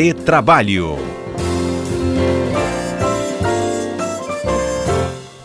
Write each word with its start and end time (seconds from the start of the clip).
Retrabalho. 0.00 0.96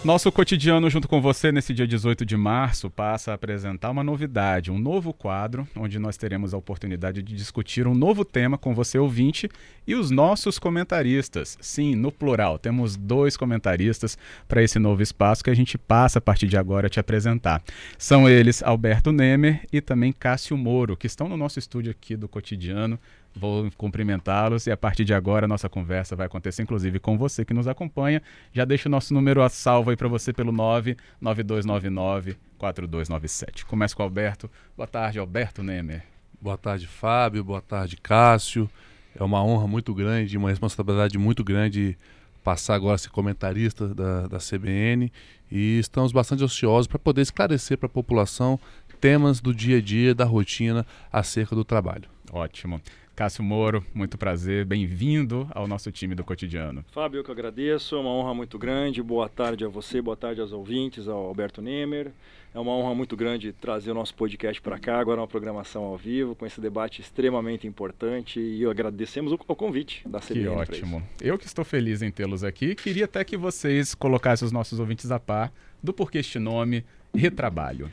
Nosso 0.03 0.31
cotidiano 0.31 0.89
junto 0.91 1.07
com 1.07 1.19
você 1.19 1.51
nesse 1.51 1.73
dia 1.73 1.87
18 1.87 2.23
de 2.23 2.37
março 2.37 2.87
passa 2.87 3.31
a 3.31 3.33
apresentar 3.33 3.89
uma 3.89 4.03
novidade, 4.03 4.69
um 4.69 4.77
novo 4.77 5.11
quadro, 5.11 5.67
onde 5.75 5.97
nós 5.97 6.17
teremos 6.17 6.53
a 6.53 6.57
oportunidade 6.57 7.23
de 7.23 7.35
discutir 7.35 7.87
um 7.87 7.95
novo 7.95 8.23
tema 8.23 8.55
com 8.55 8.75
você 8.75 8.99
ouvinte 8.99 9.49
e 9.87 9.95
os 9.95 10.11
nossos 10.11 10.59
comentaristas. 10.59 11.57
Sim, 11.59 11.95
no 11.95 12.11
plural, 12.11 12.59
temos 12.59 12.95
dois 12.95 13.35
comentaristas 13.35 14.17
para 14.47 14.61
esse 14.61 14.77
novo 14.77 15.01
espaço 15.01 15.43
que 15.43 15.49
a 15.49 15.55
gente 15.55 15.79
passa 15.79 16.19
a 16.19 16.21
partir 16.21 16.47
de 16.47 16.57
agora 16.57 16.85
a 16.85 16.89
te 16.91 16.99
apresentar. 16.99 17.63
São 17.97 18.29
eles 18.29 18.61
Alberto 18.61 19.11
Nemer 19.11 19.65
e 19.71 19.81
também 19.81 20.11
Cássio 20.11 20.55
Moro, 20.55 20.95
que 20.95 21.07
estão 21.07 21.27
no 21.27 21.37
nosso 21.37 21.57
estúdio 21.57 21.89
aqui 21.89 22.15
do 22.15 22.27
cotidiano 22.27 22.99
Vou 23.35 23.69
cumprimentá-los 23.77 24.67
e 24.67 24.71
a 24.71 24.77
partir 24.77 25.03
de 25.03 25.13
agora 25.13 25.45
a 25.45 25.47
nossa 25.47 25.67
conversa 25.67 26.15
vai 26.15 26.27
acontecer 26.27 26.61
inclusive 26.61 26.99
com 26.99 27.17
você 27.17 27.43
que 27.43 27.53
nos 27.53 27.67
acompanha. 27.67 28.21
Já 28.51 28.63
deixo 28.63 28.87
o 28.87 28.91
nosso 28.91 29.13
número 29.13 29.41
a 29.41 29.49
salvo 29.49 29.89
aí 29.89 29.97
para 29.97 30.07
você 30.07 30.31
pelo 30.31 30.51
99299 30.51 32.37
4297. 32.57 33.65
Começo 33.65 33.95
com 33.95 34.03
o 34.03 34.05
Alberto. 34.05 34.49
Boa 34.77 34.87
tarde, 34.87 35.19
Alberto 35.19 35.63
Nemer. 35.63 36.03
Boa 36.39 36.57
tarde, 36.57 36.87
Fábio. 36.87 37.43
Boa 37.43 37.61
tarde, 37.61 37.97
Cássio. 37.97 38.69
É 39.15 39.23
uma 39.23 39.43
honra 39.43 39.67
muito 39.67 39.93
grande, 39.93 40.37
uma 40.37 40.49
responsabilidade 40.49 41.17
muito 41.17 41.43
grande 41.43 41.97
passar 42.43 42.75
agora 42.75 42.95
a 42.95 42.97
ser 42.97 43.09
comentarista 43.09 43.87
da, 43.87 44.27
da 44.27 44.37
CBN 44.37 45.11
e 45.49 45.79
estamos 45.79 46.11
bastante 46.11 46.43
ansiosos 46.43 46.87
para 46.87 46.99
poder 46.99 47.21
esclarecer 47.21 47.77
para 47.77 47.85
a 47.87 47.89
população 47.89 48.59
temas 48.99 49.41
do 49.41 49.53
dia 49.53 49.77
a 49.77 49.81
dia, 49.81 50.15
da 50.15 50.25
rotina 50.25 50.85
acerca 51.11 51.55
do 51.55 51.63
trabalho. 51.65 52.09
Ótimo. 52.31 52.81
Cássio 53.15 53.43
Moro, 53.43 53.85
muito 53.93 54.17
prazer, 54.17 54.65
bem-vindo 54.65 55.47
ao 55.51 55.67
nosso 55.67 55.91
time 55.91 56.15
do 56.15 56.23
cotidiano. 56.23 56.83
Fábio, 56.91 57.19
eu 57.19 57.23
que 57.23 57.31
agradeço, 57.31 57.95
é 57.95 57.99
uma 57.99 58.09
honra 58.09 58.33
muito 58.33 58.57
grande. 58.57 59.03
Boa 59.03 59.29
tarde 59.29 59.63
a 59.63 59.67
você, 59.67 60.01
boa 60.01 60.17
tarde 60.17 60.41
aos 60.41 60.51
ouvintes, 60.51 61.07
ao 61.07 61.27
Alberto 61.27 61.61
Nemer. 61.61 62.11
É 62.55 62.59
uma 62.59 62.71
honra 62.71 62.95
muito 62.95 63.15
grande 63.15 63.53
trazer 63.53 63.91
o 63.91 63.93
nosso 63.93 64.15
podcast 64.15 64.59
para 64.59 64.79
cá, 64.79 64.99
agora 64.99 65.21
uma 65.21 65.27
programação 65.27 65.83
ao 65.83 65.95
vivo, 65.95 66.35
com 66.35 66.43
esse 66.43 66.59
debate 66.59 67.01
extremamente 67.01 67.67
importante 67.67 68.39
e 68.39 68.65
agradecemos 68.65 69.31
o, 69.31 69.39
o 69.47 69.55
convite 69.55 70.01
da 70.07 70.19
CBN. 70.19 70.41
Que 70.41 70.47
ótimo. 70.47 71.03
Eu 71.21 71.37
que 71.37 71.45
estou 71.45 71.63
feliz 71.63 72.01
em 72.01 72.09
tê-los 72.09 72.43
aqui, 72.43 72.73
queria 72.73 73.05
até 73.05 73.23
que 73.23 73.37
vocês 73.37 73.93
colocassem 73.93 74.43
os 74.43 74.51
nossos 74.51 74.79
ouvintes 74.79 75.11
a 75.11 75.19
par 75.19 75.53
do 75.83 75.93
porquê 75.93 76.17
este 76.17 76.39
nome, 76.39 76.83
Retrabalho. 77.13 77.91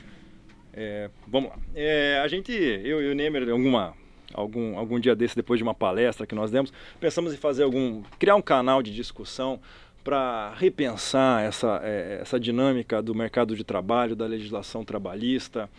É, 0.73 1.11
vamos 1.27 1.51
lá. 1.51 1.57
É, 1.75 2.19
a 2.23 2.27
gente, 2.27 2.51
eu 2.51 3.03
e 3.03 3.11
o 3.11 3.13
Nemer, 3.13 3.47
alguma 3.49 4.00
algum, 4.33 4.77
algum 4.77 4.99
dia 4.99 5.15
desse, 5.15 5.35
depois 5.35 5.57
de 5.57 5.63
uma 5.63 5.73
palestra 5.73 6.25
que 6.25 6.35
nós 6.35 6.51
demos, 6.51 6.71
pensamos 6.99 7.33
em 7.33 7.37
fazer 7.37 7.63
algum. 7.63 8.03
criar 8.19 8.35
um 8.35 8.41
canal 8.41 8.81
de 8.81 8.93
discussão 8.93 9.59
para 10.03 10.53
repensar 10.55 11.43
essa, 11.43 11.79
é, 11.83 12.19
essa 12.21 12.39
dinâmica 12.39 13.01
do 13.01 13.13
mercado 13.13 13.55
de 13.55 13.63
trabalho, 13.63 14.15
da 14.15 14.25
legislação 14.25 14.83
trabalhista. 14.83 15.69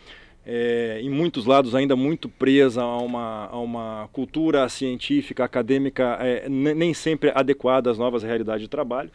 É, 0.44 0.98
em 1.00 1.09
muitos 1.09 1.47
lados 1.47 1.72
ainda 1.72 1.94
muito 1.94 2.28
presa 2.28 2.83
a 2.83 2.98
uma, 2.98 3.47
a 3.47 3.59
uma 3.59 4.09
cultura 4.12 4.69
científica, 4.69 5.44
acadêmica, 5.44 6.19
é, 6.20 6.48
nem 6.48 6.92
sempre 6.92 7.31
adequada 7.33 7.91
às 7.91 7.97
novas 7.97 8.25
realidades 8.25 8.62
de 8.62 8.69
trabalho. 8.69 9.11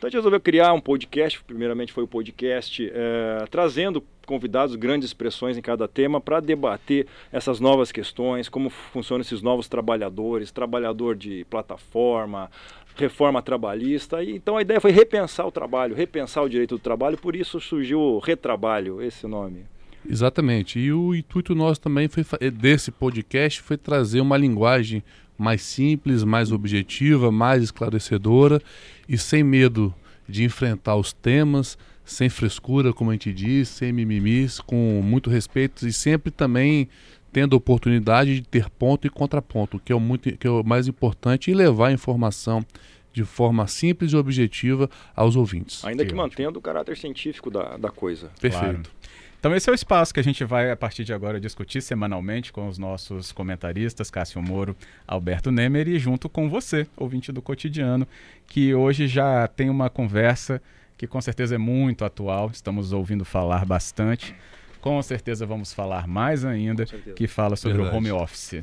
Então 0.00 0.08
a 0.08 0.10
gente 0.10 0.16
resolveu 0.16 0.40
criar 0.40 0.72
um 0.72 0.80
podcast, 0.80 1.44
primeiramente 1.44 1.92
foi 1.92 2.02
o 2.04 2.08
podcast, 2.08 2.90
é, 2.90 3.44
trazendo 3.50 4.02
convidados, 4.26 4.74
grandes 4.74 5.10
expressões 5.10 5.58
em 5.58 5.60
cada 5.60 5.86
tema, 5.86 6.18
para 6.18 6.40
debater 6.40 7.06
essas 7.30 7.60
novas 7.60 7.92
questões, 7.92 8.48
como 8.48 8.70
funcionam 8.70 9.20
esses 9.20 9.42
novos 9.42 9.68
trabalhadores, 9.68 10.50
trabalhador 10.50 11.14
de 11.14 11.44
plataforma, 11.50 12.50
reforma 12.96 13.42
trabalhista. 13.42 14.24
E, 14.24 14.36
então 14.36 14.56
a 14.56 14.62
ideia 14.62 14.80
foi 14.80 14.90
repensar 14.90 15.46
o 15.46 15.52
trabalho, 15.52 15.94
repensar 15.94 16.42
o 16.44 16.48
direito 16.48 16.76
do 16.76 16.80
trabalho, 16.80 17.18
por 17.18 17.36
isso 17.36 17.60
surgiu 17.60 18.00
o 18.00 18.18
Retrabalho, 18.20 19.02
esse 19.02 19.26
nome. 19.26 19.66
Exatamente. 20.08 20.78
E 20.78 20.90
o 20.90 21.14
intuito 21.14 21.54
nosso 21.54 21.78
também 21.78 22.08
foi 22.08 22.24
desse 22.50 22.90
podcast 22.90 23.60
foi 23.60 23.76
trazer 23.76 24.22
uma 24.22 24.38
linguagem 24.38 25.04
mais 25.40 25.62
simples, 25.62 26.22
mais 26.22 26.52
objetiva, 26.52 27.32
mais 27.32 27.62
esclarecedora 27.62 28.60
e 29.08 29.16
sem 29.16 29.42
medo 29.42 29.94
de 30.28 30.44
enfrentar 30.44 30.96
os 30.96 31.12
temas, 31.12 31.78
sem 32.04 32.28
frescura, 32.28 32.92
como 32.92 33.10
a 33.10 33.14
gente 33.14 33.32
diz, 33.32 33.68
sem 33.68 33.92
mimimis, 33.92 34.60
com 34.60 35.00
muito 35.02 35.30
respeito 35.30 35.86
e 35.86 35.92
sempre 35.92 36.30
também 36.30 36.88
tendo 37.32 37.54
a 37.54 37.58
oportunidade 37.58 38.34
de 38.34 38.42
ter 38.42 38.68
ponto 38.68 39.06
e 39.06 39.10
contraponto, 39.10 39.80
que 39.84 39.92
é 39.92 39.94
o, 39.94 40.00
muito, 40.00 40.36
que 40.36 40.46
é 40.46 40.50
o 40.50 40.62
mais 40.64 40.88
importante, 40.88 41.50
e 41.50 41.54
levar 41.54 41.88
a 41.88 41.92
informação 41.92 42.64
de 43.12 43.24
forma 43.24 43.66
simples 43.66 44.12
e 44.12 44.16
objetiva 44.16 44.88
aos 45.14 45.36
ouvintes. 45.36 45.84
Ainda 45.84 46.04
que, 46.04 46.10
que 46.10 46.16
mantendo 46.16 46.58
o 46.58 46.62
caráter 46.62 46.96
científico 46.96 47.50
da, 47.50 47.76
da 47.76 47.90
coisa. 47.90 48.30
Perfeito. 48.40 48.90
Claro. 48.90 48.99
Então 49.40 49.56
esse 49.56 49.70
é 49.70 49.72
o 49.72 49.74
espaço 49.74 50.12
que 50.12 50.20
a 50.20 50.22
gente 50.22 50.44
vai, 50.44 50.70
a 50.70 50.76
partir 50.76 51.02
de 51.02 51.14
agora, 51.14 51.40
discutir 51.40 51.80
semanalmente 51.80 52.52
com 52.52 52.68
os 52.68 52.76
nossos 52.76 53.32
comentaristas, 53.32 54.10
Cássio 54.10 54.42
Moro, 54.42 54.76
Alberto 55.08 55.50
Nemer, 55.50 55.88
e 55.88 55.98
junto 55.98 56.28
com 56.28 56.46
você, 56.46 56.86
ouvinte 56.94 57.32
do 57.32 57.40
cotidiano, 57.40 58.06
que 58.46 58.74
hoje 58.74 59.08
já 59.08 59.48
tem 59.48 59.70
uma 59.70 59.88
conversa 59.88 60.60
que 60.98 61.06
com 61.06 61.18
certeza 61.22 61.54
é 61.54 61.58
muito 61.58 62.04
atual, 62.04 62.50
estamos 62.52 62.92
ouvindo 62.92 63.24
falar 63.24 63.64
bastante. 63.64 64.34
Com 64.78 65.02
certeza 65.02 65.46
vamos 65.46 65.72
falar 65.72 66.06
mais 66.06 66.44
ainda, 66.44 66.84
que 67.16 67.26
fala 67.26 67.56
sobre 67.56 67.78
Verdade. 67.78 67.96
o 67.96 67.98
home 67.98 68.12
office. 68.12 68.62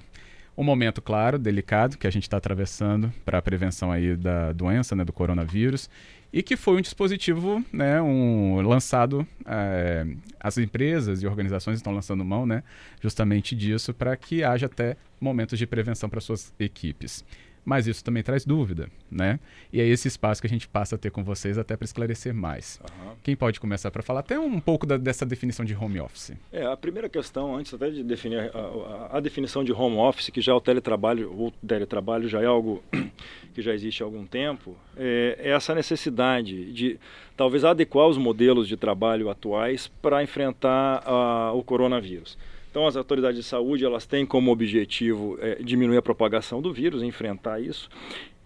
Um 0.56 0.64
momento, 0.64 1.02
claro, 1.02 1.40
delicado 1.40 1.98
que 1.98 2.06
a 2.06 2.12
gente 2.12 2.24
está 2.24 2.38
atravessando 2.38 3.12
para 3.26 3.40
a 3.40 3.42
prevenção 3.42 3.92
aí 3.92 4.16
da 4.16 4.54
doença, 4.54 4.96
né, 4.96 5.04
do 5.04 5.14
coronavírus 5.14 5.90
e 6.32 6.44
que 6.44 6.56
foi 6.58 6.78
um 6.78 6.82
dispositivo 6.82 7.64
né, 7.72 8.02
um, 8.02 8.62
lançado, 8.62 9.26
é, 9.46 10.06
as 10.40 10.58
empresas 10.58 11.24
e 11.24 11.28
organizações 11.28 11.78
estão 11.78 11.94
lançando 11.94 12.24
mão 12.24 12.46
né, 12.46 12.64
justamente 13.02 13.56
disso 13.56 13.94
para 13.94 14.16
que 14.16 14.44
haja 14.44 14.66
até 14.66 14.98
momentos 15.20 15.58
de 15.58 15.66
prevenção 15.66 16.10
para 16.10 16.22
suas 16.22 16.54
equipes 16.60 17.24
mas 17.68 17.86
isso 17.86 18.02
também 18.02 18.24
traz 18.24 18.46
dúvida, 18.46 18.90
né? 19.12 19.42
E 19.74 19.82
é 19.82 19.86
esse 19.86 20.08
espaço 20.08 20.40
que 20.40 20.48
a 20.48 20.50
gente 20.50 20.70
passa 20.70 20.96
a 20.96 20.98
ter 20.98 21.12
com 21.12 21.22
vocês 21.22 21.58
até 21.58 21.76
para 21.76 21.84
esclarecer 21.84 22.34
mais. 22.34 22.80
Uhum. 22.82 23.12
Quem 23.22 23.36
pode 23.36 23.60
começar 23.60 23.92
para 23.92 24.02
falar 24.02 24.22
até 24.22 24.40
um 24.40 24.58
pouco 24.58 24.86
da, 24.86 24.96
dessa 24.96 25.26
definição 25.26 25.66
de 25.66 25.76
home 25.76 26.00
office? 26.00 26.32
É, 26.50 26.66
a 26.66 26.78
primeira 26.78 27.10
questão, 27.10 27.58
antes 27.58 27.74
até 27.74 27.90
de 27.90 28.06
definir 28.06 28.40
a, 28.56 28.58
a, 28.58 29.18
a, 29.18 29.20
definição 29.20 29.66
de 29.66 29.74
home 29.74 29.98
office, 29.98 30.30
que 30.30 30.40
já 30.40 30.54
é 30.54 30.56
o 30.56 30.62
teletrabalho, 30.62 31.30
o 31.30 31.52
teletrabalho 31.68 32.30
já 32.30 32.42
é 32.42 32.46
algo 32.46 32.82
que 33.54 33.62
já 33.62 33.74
existe 33.74 34.02
há 34.02 34.06
algum 34.06 34.26
tempo, 34.26 34.74
é, 34.96 35.38
é 35.38 35.50
essa 35.50 35.76
necessidade 35.76 36.72
de 36.72 36.98
talvez 37.36 37.66
adequar 37.66 38.08
os 38.08 38.18
modelos 38.18 38.66
de 38.66 38.78
trabalho 38.78 39.30
atuais 39.30 39.92
para 40.02 40.24
enfrentar 40.24 41.04
uh, 41.06 41.58
o 41.58 41.62
coronavírus. 41.66 42.38
Então, 42.78 42.86
as 42.86 42.96
autoridades 42.96 43.40
de 43.40 43.44
saúde 43.44 43.84
elas 43.84 44.06
têm 44.06 44.24
como 44.24 44.52
objetivo 44.52 45.36
é, 45.42 45.56
diminuir 45.56 45.98
a 45.98 46.02
propagação 46.02 46.62
do 46.62 46.72
vírus, 46.72 47.02
enfrentar 47.02 47.60
isso, 47.60 47.90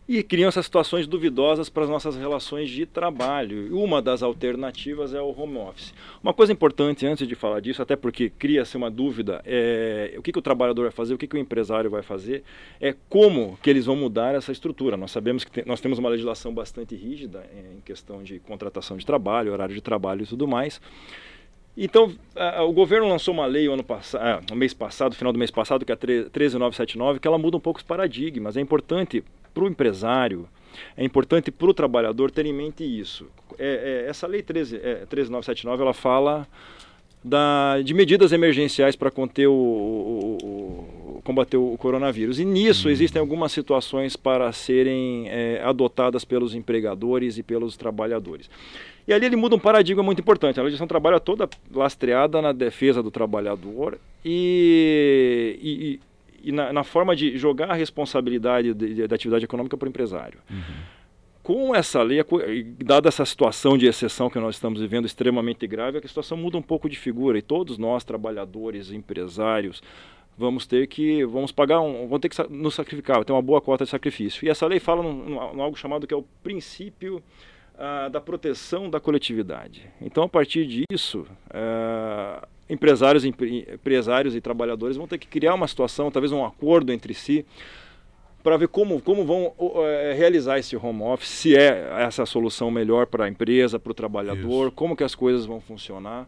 e 0.07 0.23
criam 0.23 0.47
essas 0.47 0.63
situações 0.63 1.05
duvidosas 1.05 1.67
para 1.67 1.83
as 1.83 1.89
nossas 1.89 2.15
relações 2.15 2.69
de 2.69 2.85
trabalho. 2.85 3.77
Uma 3.77 4.01
das 4.01 4.23
alternativas 4.23 5.13
é 5.13 5.21
o 5.21 5.37
home 5.37 5.57
office. 5.57 5.93
Uma 6.23 6.33
coisa 6.33 6.53
importante 6.53 7.05
antes 7.05 7.27
de 7.27 7.35
falar 7.35 7.59
disso, 7.59 7.81
até 7.81 7.97
porque 7.97 8.29
cria-se 8.29 8.77
uma 8.77 8.89
dúvida, 8.89 9.41
é, 9.43 10.15
o 10.17 10.21
que, 10.21 10.31
que, 10.31 10.39
o 10.39 10.41
trabalhador 10.41 10.83
vai 10.83 10.91
fazer, 10.91 11.13
o 11.13 11.17
que, 11.17 11.27
que, 11.27 11.35
o 11.35 11.37
empresário 11.37 11.89
vai 11.89 12.01
fazer, 12.01 12.41
é 12.79 12.95
como 13.09 13.59
que 13.61 13.69
eles 13.69 13.87
vão 13.87 13.97
mudar 13.97 14.33
essa 14.33 14.53
estrutura. 14.53 14.95
Nós 14.95 15.11
sabemos 15.11 15.43
que 15.43 15.67
nós 15.67 15.81
temos 15.81 15.99
uma 15.99 16.07
legislação 16.07 16.53
bastante 16.53 16.95
rígida 16.95 17.45
em 17.53 17.81
questão 17.81 18.23
de 18.23 18.39
contratação 18.39 18.95
de 18.95 19.05
trabalho, 19.05 19.51
horário 19.51 19.75
de 19.75 19.81
trabalho 19.81 20.23
e 20.23 20.25
tudo 20.25 20.47
mais. 20.47 20.79
Então, 21.75 22.13
a, 22.35 22.63
o 22.63 22.73
governo 22.73 23.07
lançou 23.07 23.33
uma 23.33 23.45
lei 23.45 23.67
ano 23.67 23.83
passado, 23.83 24.45
no 24.49 24.55
mês 24.55 24.73
passado, 24.73 25.15
final 25.15 25.31
do 25.31 25.39
mês 25.39 25.51
passado, 25.51 25.85
que 25.85 25.91
é 25.91 25.95
a 25.95 25.97
13979, 25.97 27.19
que 27.19 27.27
ela 27.27 27.37
muda 27.37 27.57
um 27.57 27.61
pouco 27.61 27.79
os 27.79 27.85
paradigmas. 27.85 28.57
É 28.57 28.61
importante 28.61 29.23
para 29.53 29.63
o 29.63 29.67
empresário, 29.67 30.47
é 30.95 31.03
importante 31.03 31.51
para 31.51 31.69
o 31.69 31.73
trabalhador 31.73 32.31
ter 32.31 32.45
em 32.45 32.53
mente 32.53 32.83
isso. 32.83 33.27
É, 33.57 34.03
é, 34.05 34.09
essa 34.09 34.27
lei 34.27 34.41
13, 34.41 34.77
é, 34.77 35.05
13979, 35.05 35.81
ela 35.81 35.93
fala 35.93 36.47
da, 37.23 37.81
de 37.81 37.93
medidas 37.93 38.31
emergenciais 38.31 38.95
para 38.95 39.11
conter 39.11 39.47
o, 39.47 39.53
o, 39.53 40.37
o, 41.17 41.21
combater 41.23 41.57
o 41.57 41.77
coronavírus. 41.77 42.39
E 42.39 42.45
nisso 42.45 42.87
uhum. 42.87 42.91
existem 42.91 43.19
algumas 43.19 43.51
situações 43.51 44.15
para 44.15 44.51
serem 44.51 45.29
é, 45.29 45.61
adotadas 45.63 46.25
pelos 46.25 46.55
empregadores 46.55 47.37
e 47.37 47.43
pelos 47.43 47.77
trabalhadores. 47.77 48.49
E 49.07 49.13
ali 49.13 49.25
ele 49.25 49.35
muda 49.35 49.55
um 49.55 49.59
paradigma 49.59 50.03
muito 50.03 50.19
importante. 50.19 50.59
A 50.59 50.63
legislação 50.63 50.87
trabalha 50.87 51.19
toda 51.19 51.49
lastreada 51.73 52.41
na 52.41 52.51
defesa 52.51 53.01
do 53.01 53.09
trabalhador 53.09 53.97
e, 54.23 55.99
e, 56.43 56.49
e 56.49 56.51
na, 56.51 56.71
na, 56.71 56.83
forma 56.83 57.15
de 57.15 57.37
jogar 57.37 57.71
a 57.71 57.73
responsabilidade 57.73 58.73
da 58.73 59.15
atividade 59.15 59.45
econômica 59.45 59.75
para 59.75 59.85
o 59.87 59.89
empresário. 59.89 60.39
Uhum. 60.49 61.01
Com 61.43 61.75
essa 61.75 62.03
lei, 62.03 62.23
dada 62.83 63.09
essa 63.09 63.25
situação 63.25 63.75
de 63.75 63.87
exceção 63.87 64.29
que 64.29 64.39
nós 64.39 64.55
estamos 64.55 64.79
vivendo 64.79 65.05
extremamente 65.05 65.65
grave, 65.65 65.97
a 65.97 66.07
situação 66.07 66.37
muda 66.37 66.57
um 66.57 66.61
pouco 66.61 66.87
de 66.87 66.97
figura 66.97 67.37
e 67.39 67.41
todos 67.41 67.79
nós, 67.79 68.03
trabalhadores, 68.03 68.91
empresários, 68.91 69.81
vamos 70.37 70.67
ter 70.67 70.87
que 70.87 71.25
vamos 71.25 71.51
pagar 71.51 71.81
um, 71.81 72.07
vamos 72.07 72.19
ter 72.19 72.29
que 72.29 72.53
nos 72.53 72.75
sacrificar, 72.75 73.25
ter 73.25 73.33
uma 73.33 73.41
boa 73.41 73.59
cota 73.59 73.85
de 73.85 73.89
sacrifício. 73.89 74.45
E 74.45 74.49
essa 74.49 74.67
lei 74.67 74.79
fala 74.79 75.03
em 75.03 75.35
algo 75.61 75.75
chamado 75.75 76.05
que 76.05 76.13
é 76.13 76.17
o 76.17 76.25
princípio 76.43 77.23
ah, 77.83 78.09
da 78.09 78.21
proteção 78.21 78.91
da 78.91 78.99
coletividade. 78.99 79.89
Então, 79.99 80.23
a 80.23 80.29
partir 80.29 80.67
disso, 80.67 81.25
ah, 81.49 82.47
empresários, 82.69 83.25
empresários 83.25 84.35
e 84.35 84.39
trabalhadores 84.39 84.97
vão 84.97 85.07
ter 85.07 85.17
que 85.17 85.27
criar 85.27 85.55
uma 85.55 85.67
situação, 85.67 86.11
talvez 86.11 86.31
um 86.31 86.45
acordo 86.45 86.93
entre 86.93 87.15
si, 87.15 87.43
para 88.43 88.55
ver 88.55 88.67
como, 88.67 89.01
como 89.01 89.25
vão 89.25 89.53
uh, 89.57 89.81
realizar 90.15 90.59
esse 90.59 90.75
home 90.75 91.01
office, 91.01 91.29
se 91.29 91.55
é 91.55 91.91
essa 91.99 92.21
a 92.23 92.25
solução 92.27 92.69
melhor 92.69 93.07
para 93.07 93.25
a 93.25 93.29
empresa, 93.29 93.79
para 93.79 93.91
o 93.91 93.93
trabalhador, 93.95 94.67
Isso. 94.67 94.75
como 94.75 94.95
que 94.95 95.03
as 95.03 95.15
coisas 95.15 95.45
vão 95.45 95.59
funcionar. 95.59 96.27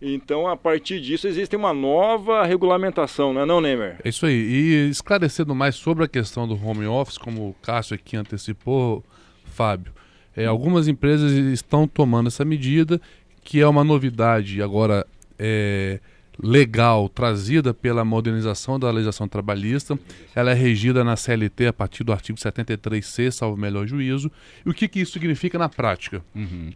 Então, 0.00 0.46
a 0.46 0.56
partir 0.56 1.00
disso, 1.00 1.26
existe 1.26 1.56
uma 1.56 1.72
nova 1.72 2.44
regulamentação, 2.44 3.32
não 3.32 3.40
é 3.42 3.46
não, 3.46 3.60
Neymar? 3.60 3.98
É 4.04 4.08
isso 4.08 4.26
aí. 4.26 4.34
E 4.34 4.88
esclarecendo 4.88 5.54
mais 5.54 5.74
sobre 5.76 6.04
a 6.04 6.08
questão 6.08 6.46
do 6.46 6.54
home 6.54 6.86
office, 6.86 7.18
como 7.18 7.48
o 7.48 7.54
Cássio 7.62 7.94
aqui 7.94 8.16
antecipou, 8.16 9.02
Fábio, 9.44 9.92
é, 10.36 10.46
algumas 10.46 10.88
empresas 10.88 11.32
estão 11.32 11.86
tomando 11.86 12.26
essa 12.26 12.44
medida, 12.44 13.00
que 13.42 13.60
é 13.60 13.66
uma 13.66 13.84
novidade 13.84 14.62
agora 14.62 15.06
é, 15.38 16.00
legal 16.42 17.08
trazida 17.08 17.72
pela 17.72 18.04
modernização 18.04 18.78
da 18.78 18.90
legislação 18.90 19.28
trabalhista. 19.28 19.98
Ela 20.34 20.50
é 20.50 20.54
regida 20.54 21.04
na 21.04 21.16
CLT 21.16 21.68
a 21.68 21.72
partir 21.72 22.02
do 22.02 22.12
artigo 22.12 22.38
73C, 22.38 23.30
salvo 23.30 23.56
melhor 23.56 23.86
juízo. 23.86 24.30
E 24.64 24.70
o 24.70 24.74
que, 24.74 24.88
que 24.88 25.00
isso 25.00 25.12
significa 25.12 25.58
na 25.58 25.68
prática? 25.68 26.22
Uhum. 26.34 26.72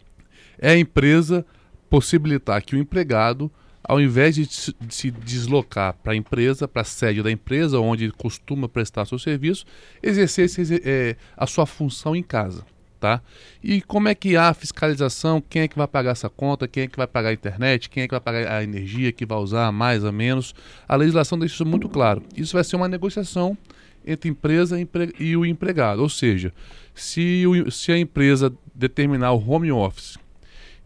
É 0.57 0.71
a 0.71 0.77
empresa 0.77 1.45
possibilitar 1.89 2.61
que 2.63 2.75
o 2.75 2.79
empregado, 2.79 3.51
ao 3.83 3.99
invés 3.99 4.35
de 4.35 4.45
se 4.45 5.11
deslocar 5.11 5.95
para 6.03 6.13
a 6.13 6.15
empresa, 6.15 6.67
para 6.67 6.83
a 6.83 6.85
sede 6.85 7.23
da 7.23 7.31
empresa, 7.31 7.79
onde 7.79 8.11
costuma 8.11 8.69
prestar 8.69 9.05
seu 9.05 9.17
serviço, 9.17 9.65
exercesse 10.01 10.81
é, 10.85 11.15
a 11.35 11.47
sua 11.47 11.65
função 11.65 12.15
em 12.15 12.23
casa 12.23 12.63
tá? 12.99 13.21
E 13.63 13.81
como 13.81 14.07
é 14.07 14.15
que 14.15 14.35
há 14.35 14.49
a 14.49 14.53
fiscalização? 14.53 15.41
Quem 15.41 15.63
é 15.63 15.67
que 15.67 15.77
vai 15.77 15.87
pagar 15.87 16.11
essa 16.11 16.29
conta? 16.29 16.67
Quem 16.67 16.83
é 16.83 16.87
que 16.87 16.97
vai 16.97 17.07
pagar 17.07 17.29
a 17.29 17.33
internet? 17.33 17.89
Quem 17.89 18.03
é 18.03 18.07
que 18.07 18.13
vai 18.13 18.19
pagar 18.19 18.51
a 18.51 18.63
energia 18.63 19.11
que 19.11 19.25
vai 19.25 19.37
usar 19.37 19.71
mais 19.71 20.03
ou 20.03 20.11
menos? 20.11 20.53
A 20.87 20.95
legislação 20.95 21.39
deixa 21.39 21.55
isso 21.55 21.65
muito 21.65 21.87
claro. 21.87 22.21
Isso 22.35 22.53
vai 22.53 22.63
ser 22.63 22.75
uma 22.75 22.87
negociação 22.87 23.57
entre 24.05 24.29
empresa 24.29 24.77
e 25.19 25.37
o 25.37 25.45
empregado. 25.45 26.01
Ou 26.01 26.09
seja, 26.09 26.53
se, 26.93 27.45
o, 27.47 27.71
se 27.71 27.91
a 27.91 27.97
empresa 27.97 28.53
determinar 28.75 29.31
o 29.31 29.49
home 29.49 29.71
office 29.71 30.17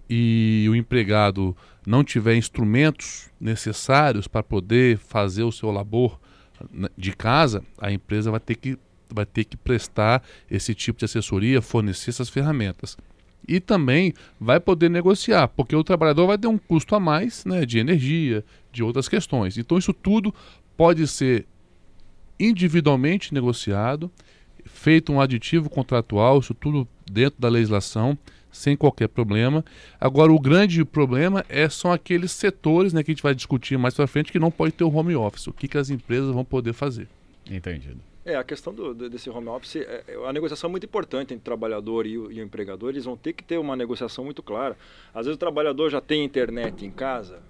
e 0.09 0.67
o 0.69 0.75
empregado 0.75 1.55
não 1.85 2.03
tiver 2.03 2.35
instrumentos 2.35 3.29
necessários 3.39 4.27
para 4.27 4.43
poder 4.43 4.97
fazer 4.97 5.43
o 5.43 5.51
seu 5.51 5.71
labor 5.71 6.19
né, 6.71 6.87
de 6.97 7.13
casa, 7.13 7.63
a 7.77 7.91
empresa 7.91 8.31
vai 8.31 8.39
ter 8.39 8.55
que 8.55 8.77
vai 9.09 9.25
ter 9.25 9.43
que 9.43 9.57
prestar 9.57 10.23
esse 10.49 10.73
tipo 10.73 10.99
de 10.99 11.05
assessoria, 11.05 11.61
fornecer 11.61 12.09
essas 12.09 12.29
ferramentas. 12.29 12.97
E 13.47 13.59
também 13.59 14.13
vai 14.39 14.59
poder 14.59 14.89
negociar, 14.89 15.47
porque 15.49 15.75
o 15.75 15.83
trabalhador 15.83 16.27
vai 16.27 16.37
ter 16.37 16.47
um 16.47 16.57
custo 16.57 16.95
a 16.95 16.99
mais 16.99 17.43
né, 17.45 17.65
de 17.65 17.77
energia, 17.77 18.43
de 18.71 18.81
outras 18.83 19.09
questões. 19.09 19.57
Então, 19.57 19.77
isso 19.77 19.93
tudo 19.93 20.33
pode 20.77 21.05
ser 21.07 21.45
individualmente 22.39 23.33
negociado, 23.33 24.09
feito 24.65 25.11
um 25.11 25.19
aditivo 25.19 25.69
contratual, 25.69 26.39
isso 26.39 26.53
tudo 26.53 26.87
dentro 27.09 27.39
da 27.39 27.49
legislação, 27.49 28.17
sem 28.51 28.77
qualquer 28.77 29.09
problema. 29.09 29.65
Agora, 29.99 30.31
o 30.31 30.39
grande 30.39 30.85
problema 30.85 31.43
é, 31.49 31.67
são 31.67 31.91
aqueles 31.91 32.31
setores 32.31 32.93
né, 32.93 33.03
que 33.03 33.11
a 33.11 33.13
gente 33.13 33.23
vai 33.23 33.35
discutir 33.35 33.77
mais 33.77 33.93
para 33.93 34.07
frente 34.07 34.31
que 34.31 34.39
não 34.39 34.51
pode 34.51 34.73
ter 34.73 34.83
o 34.83 34.93
home 34.93 35.15
office. 35.15 35.47
O 35.47 35.53
que, 35.53 35.67
que 35.67 35.77
as 35.77 35.89
empresas 35.89 36.33
vão 36.33 36.45
poder 36.45 36.73
fazer. 36.73 37.07
Entendido. 37.49 38.12
É, 38.25 38.35
a 38.35 38.43
questão 38.43 38.73
do, 38.73 38.93
desse 38.93 39.29
home 39.29 39.49
office, 39.49 39.77
é, 39.77 40.03
é, 40.07 40.27
a 40.27 40.31
negociação 40.31 40.69
é 40.69 40.71
muito 40.71 40.85
importante 40.85 41.33
entre 41.33 41.41
o 41.41 41.43
trabalhador 41.43 42.07
e 42.07 42.17
o, 42.17 42.31
e 42.31 42.39
o, 42.39 42.43
empregador, 42.43 42.89
eles 42.89 43.03
vão 43.03 43.17
ter 43.17 43.33
que 43.33 43.43
ter 43.43 43.57
uma 43.57 43.75
negociação 43.75 44.23
muito 44.23 44.41
clara. 44.41 44.77
Às 45.13 45.25
vezes 45.25 45.35
o 45.35 45.39
trabalhador 45.39 45.89
já 45.89 45.99
tem 45.99 46.23
internet 46.23 46.85
em 46.85 46.91
casa, 46.91 47.41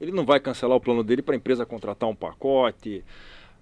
ele 0.00 0.12
não 0.12 0.24
vai 0.24 0.38
cancelar 0.38 0.76
o 0.76 0.80
plano 0.80 1.02
dele 1.02 1.22
para 1.22 1.34
a 1.34 1.36
empresa 1.36 1.66
contratar 1.66 2.08
um 2.08 2.14
pacote. 2.14 3.04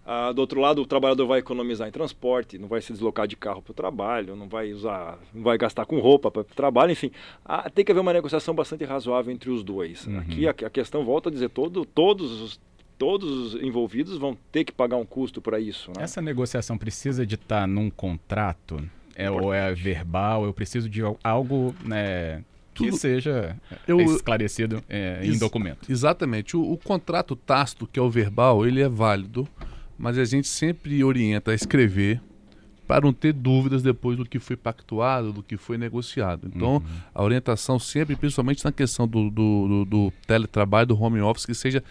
Ah, 0.05 0.31
do 0.31 0.41
outro 0.41 0.61
lado, 0.61 0.81
o 0.81 0.87
trabalhador 0.87 1.27
vai 1.27 1.41
economizar 1.41 1.89
em 1.89 1.91
transporte, 1.91 2.59
não 2.59 2.69
vai 2.69 2.81
se 2.81 2.93
deslocar 2.93 3.27
de 3.27 3.35
carro 3.35 3.61
para 3.61 3.73
o 3.73 3.75
trabalho, 3.75 4.37
não 4.37 4.49
vai 4.49 4.73
usar, 4.73 5.19
não 5.35 5.43
vai 5.43 5.59
gastar 5.59 5.85
com 5.85 5.99
roupa 5.99 6.31
para 6.31 6.43
o 6.43 6.45
trabalho, 6.45 6.93
enfim. 6.93 7.11
Ah, 7.45 7.69
tem 7.69 7.85
que 7.85 7.91
haver 7.91 8.03
uma 8.03 8.13
negociação 8.13 8.55
bastante 8.55 8.85
razoável 8.85 9.33
entre 9.33 9.51
os 9.51 9.65
dois. 9.65 10.07
Uhum. 10.07 10.21
Aqui 10.21 10.47
a, 10.47 10.51
a, 10.51 10.71
questão 10.71 11.05
volta 11.05 11.29
a 11.29 11.33
dizer 11.33 11.49
todo, 11.49 11.85
todos 11.85 12.41
os 12.41 12.61
todos 12.99 13.55
os 13.55 13.63
envolvidos 13.63 14.19
vão 14.19 14.37
ter 14.51 14.65
que 14.65 14.73
pagar 14.73 14.97
um 14.97 15.05
custo 15.05 15.41
para 15.41 15.61
isso. 15.61 15.91
Né? 15.97 16.03
Essa 16.03 16.21
negociação 16.21 16.77
precisa 16.79 17.27
de 17.27 17.35
estar 17.35 17.63
tá 17.63 17.67
num 17.67 17.91
contrato? 17.91 18.83
É, 19.15 19.31
ou 19.31 19.53
é 19.53 19.75
verbal? 19.75 20.45
Eu 20.45 20.53
preciso 20.53 20.89
de 20.89 21.01
algo 21.25 21.75
né, 21.85 22.45
que 22.75 22.85
Tudo... 22.85 22.99
seja 22.99 23.57
eu... 23.89 23.99
esclarecido 24.01 24.83
é, 24.89 25.21
em 25.25 25.39
documento. 25.39 25.91
Exatamente. 25.91 26.57
O, 26.57 26.73
o, 26.73 26.77
contrato 26.77 27.35
tácito, 27.35 27.87
que 27.87 27.99
é 27.99 28.03
o 28.03 28.11
verbal, 28.11 28.67
ele 28.67 28.83
é 28.83 28.89
válido, 28.89 29.49
mas 29.99 30.19
a 30.19 30.25
gente 30.25 30.47
sempre 30.47 31.03
orienta 31.03 31.53
a 31.53 31.55
escrever 31.55 32.21
para 32.87 33.05
não 33.05 33.13
ter 33.13 33.33
dúvidas 33.33 33.83
depois 33.83 34.17
do 34.17 34.25
que 34.25 34.39
foi 34.39 34.57
pactuado, 34.57 35.33
do 35.33 35.43
que 35.43 35.57
foi 35.57 35.77
negociado. 35.77 36.49
Então, 36.55 36.75
uhum. 36.75 36.83
a 37.13 37.23
orientação 37.23 37.79
sempre, 37.79 38.15
principalmente 38.15 38.65
na 38.65 38.71
questão 38.71 39.09
do, 39.09 39.29
do, 39.29 39.69
do, 39.69 39.85
do 39.85 40.13
teletrabalho, 40.27 40.87
do 40.87 41.03
home 41.03 41.21
office, 41.21 41.47
que 41.47 41.55
seja 41.55 41.83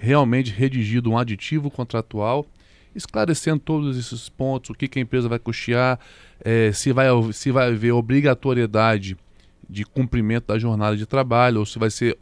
realmente 0.00 0.50
redigido 0.50 1.10
um 1.10 1.18
aditivo 1.18 1.70
contratual, 1.70 2.46
esclarecendo 2.94 3.60
todos 3.60 3.98
esses 3.98 4.30
pontos, 4.30 4.70
o 4.70 4.74
que, 4.74 4.88
que 4.88 4.98
a 4.98 5.02
empresa 5.02 5.28
vai 5.28 5.38
custear, 5.38 6.00
é, 6.42 6.72
se, 6.72 6.90
vai, 6.90 7.06
se 7.34 7.50
vai 7.50 7.68
haver 7.68 7.92
obrigatoriedade 7.92 9.16
de 9.68 9.84
cumprimento 9.84 10.46
da 10.46 10.58
jornada 10.58 10.96
de 10.96 11.04
trabalho, 11.06 11.60
ou 11.60 11.66
se 11.66 11.78
vai 11.78 11.90
ser 11.90 12.18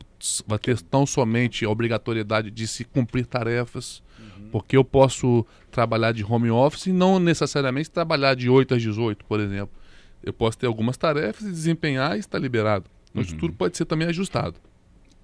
vai 0.49 0.59
ter 0.59 0.81
tão 0.83 1.07
somente 1.07 1.65
a 1.65 1.71
obrigatoriedade 1.71 2.51
de 2.51 2.67
se 2.67 2.83
cumprir 2.85 3.25
tarefas, 3.25 4.03
uhum. 4.19 4.49
porque 4.51 4.77
eu 4.77 4.85
posso 4.85 5.47
trabalhar 5.71 6.11
de 6.11 6.25
home 6.25 6.51
office 6.51 6.87
e 6.87 6.93
não 6.93 7.21
necessariamente 7.21 7.89
trabalhar 7.89 8.35
de 8.35 8.51
8 8.51 8.75
às 8.75 8.83
18, 8.83 9.25
por 9.25 9.39
exemplo. 9.39 9.71
Eu 10.21 10.33
posso 10.33 10.59
ter 10.59 10.67
algumas 10.67 10.97
tarefas 10.97 11.47
e 11.47 11.51
desempenhar 11.51 12.17
e 12.17 12.19
estar 12.19 12.41
liberado. 12.41 12.87
Então, 13.11 13.23
uhum. 13.23 13.39
tudo 13.39 13.55
pode 13.55 13.77
ser 13.77 13.85
também 13.85 14.09
ajustado. 14.09 14.57